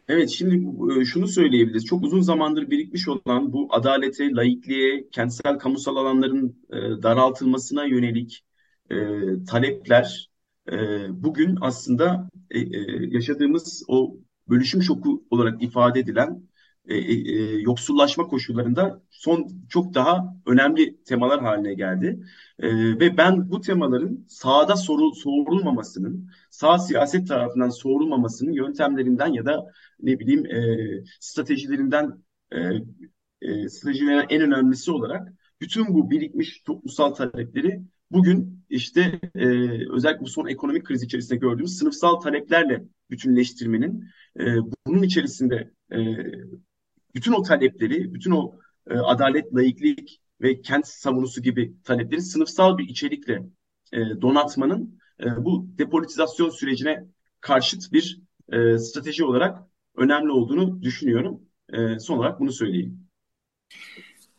Evet, 0.08 0.30
şimdi 0.30 0.66
e, 1.00 1.04
şunu 1.04 1.28
söyleyebiliriz. 1.28 1.84
Çok 1.86 2.04
uzun 2.04 2.20
zamandır 2.20 2.70
birikmiş 2.70 3.08
olan 3.08 3.52
bu 3.52 3.68
adalete, 3.70 4.30
laikliğe, 4.32 5.08
kentsel 5.12 5.58
kamusal 5.58 5.96
alanların 5.96 6.64
e, 6.70 7.02
daraltılmasına 7.02 7.84
yönelik 7.84 8.44
e, 8.90 8.96
talepler 9.48 10.30
bugün 11.10 11.58
aslında 11.60 12.28
yaşadığımız 13.10 13.84
o 13.88 14.16
bölüşüm 14.48 14.82
şoku 14.82 15.24
olarak 15.30 15.62
ifade 15.62 16.00
edilen 16.00 16.42
e, 16.88 16.96
e, 16.96 17.60
yoksullaşma 17.60 18.26
koşullarında 18.26 19.02
son 19.10 19.48
çok 19.68 19.94
daha 19.94 20.34
önemli 20.46 21.02
temalar 21.04 21.40
haline 21.40 21.74
geldi. 21.74 22.20
E, 22.58 22.68
ve 23.00 23.16
ben 23.16 23.50
bu 23.50 23.60
temaların 23.60 24.24
sağda 24.28 24.76
soru, 24.76 25.14
sorulmamasının, 25.14 26.30
sağ 26.50 26.78
siyaset 26.78 27.28
tarafından 27.28 27.70
sorulmamasının 27.70 28.52
yöntemlerinden 28.52 29.32
ya 29.32 29.46
da 29.46 29.66
ne 30.00 30.18
bileyim 30.18 30.46
e, 30.46 30.78
stratejilerinden 31.20 32.12
e, 32.52 32.58
e, 33.42 33.68
stratejilerin 33.68 34.26
en 34.28 34.42
önemlisi 34.42 34.90
olarak 34.92 35.32
bütün 35.60 35.94
bu 35.94 36.10
birikmiş 36.10 36.62
toplumsal 36.62 37.10
talepleri 37.14 37.82
bugün 38.10 38.64
işte 38.68 39.20
e, 39.34 39.46
özellikle 39.90 40.20
bu 40.20 40.28
son 40.28 40.46
ekonomik 40.46 40.84
kriz 40.84 41.02
içerisinde 41.02 41.36
gördüğümüz 41.38 41.78
sınıfsal 41.78 42.16
taleplerle 42.16 42.84
bütünleştirmenin 43.10 44.08
e, 44.40 44.44
bunun 44.86 45.02
içerisinde 45.02 45.70
e, 45.92 45.98
bütün 47.14 47.32
o 47.32 47.42
talepleri, 47.42 48.14
bütün 48.14 48.30
o 48.30 48.58
e, 48.90 48.94
adalet, 48.94 49.54
layıklık 49.54 50.08
ve 50.40 50.60
kent 50.60 50.86
savunusu 50.86 51.42
gibi 51.42 51.74
talepleri 51.84 52.22
sınıfsal 52.22 52.78
bir 52.78 52.88
içerikle 52.88 53.42
e, 53.92 53.98
donatmanın 53.98 54.98
e, 55.20 55.44
bu 55.44 55.66
depolitizasyon 55.78 56.50
sürecine 56.50 57.04
karşıt 57.40 57.92
bir 57.92 58.20
e, 58.52 58.78
strateji 58.78 59.24
olarak 59.24 59.58
önemli 59.96 60.30
olduğunu 60.30 60.82
düşünüyorum. 60.82 61.40
E, 61.72 61.98
son 61.98 62.18
olarak 62.18 62.40
bunu 62.40 62.52
söyleyeyim. 62.52 63.04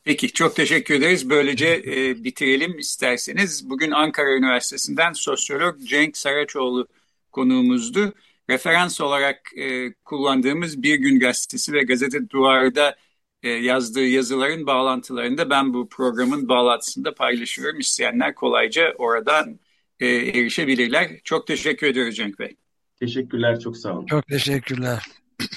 Peki 0.04 0.34
çok 0.34 0.56
teşekkür 0.56 0.96
ederiz. 0.96 1.30
Böylece 1.30 1.84
e, 1.86 2.24
bitirelim 2.24 2.80
isterseniz. 2.80 3.70
Bugün 3.70 3.92
Ankara 3.92 4.38
Üniversitesi'nden 4.38 5.14
sosyolog 5.14 5.84
Cenk 5.84 6.18
Saraçoğlu 6.18 6.88
konuğumuzdu. 7.32 8.14
Referans 8.50 9.02
olarak 9.02 9.40
e, 9.58 9.94
kullandığımız 9.94 10.84
Bir 10.84 10.96
Gün 10.96 11.20
Gazetesi 11.20 11.74
ve 11.74 11.84
Gazete 11.84 12.30
Duvar'da 12.30 12.96
e, 13.44 13.50
yazdığı 13.50 14.06
yazıların 14.06 14.68
bağlantılarını 14.68 15.38
da 15.38 15.50
ben 15.50 15.74
bu 15.74 15.90
programın 15.90 16.50
bağlantısında 16.50 17.16
paylaşıyorum. 17.16 17.80
İsteyenler 17.80 18.36
kolayca 18.36 18.94
oradan 18.98 19.60
e, 20.00 20.08
erişebilirler. 20.08 21.12
Çok 21.24 21.48
teşekkür 21.48 21.88
ediyoruz 21.88 22.16
Cenk 22.16 22.40
Bey. 22.40 22.56
Teşekkürler, 23.00 23.60
çok 23.60 23.78
sağ 23.78 23.94
olun. 23.94 24.06
Çok 24.06 24.28
teşekkürler. 24.28 25.04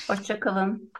Hoşçakalın. 0.08 0.92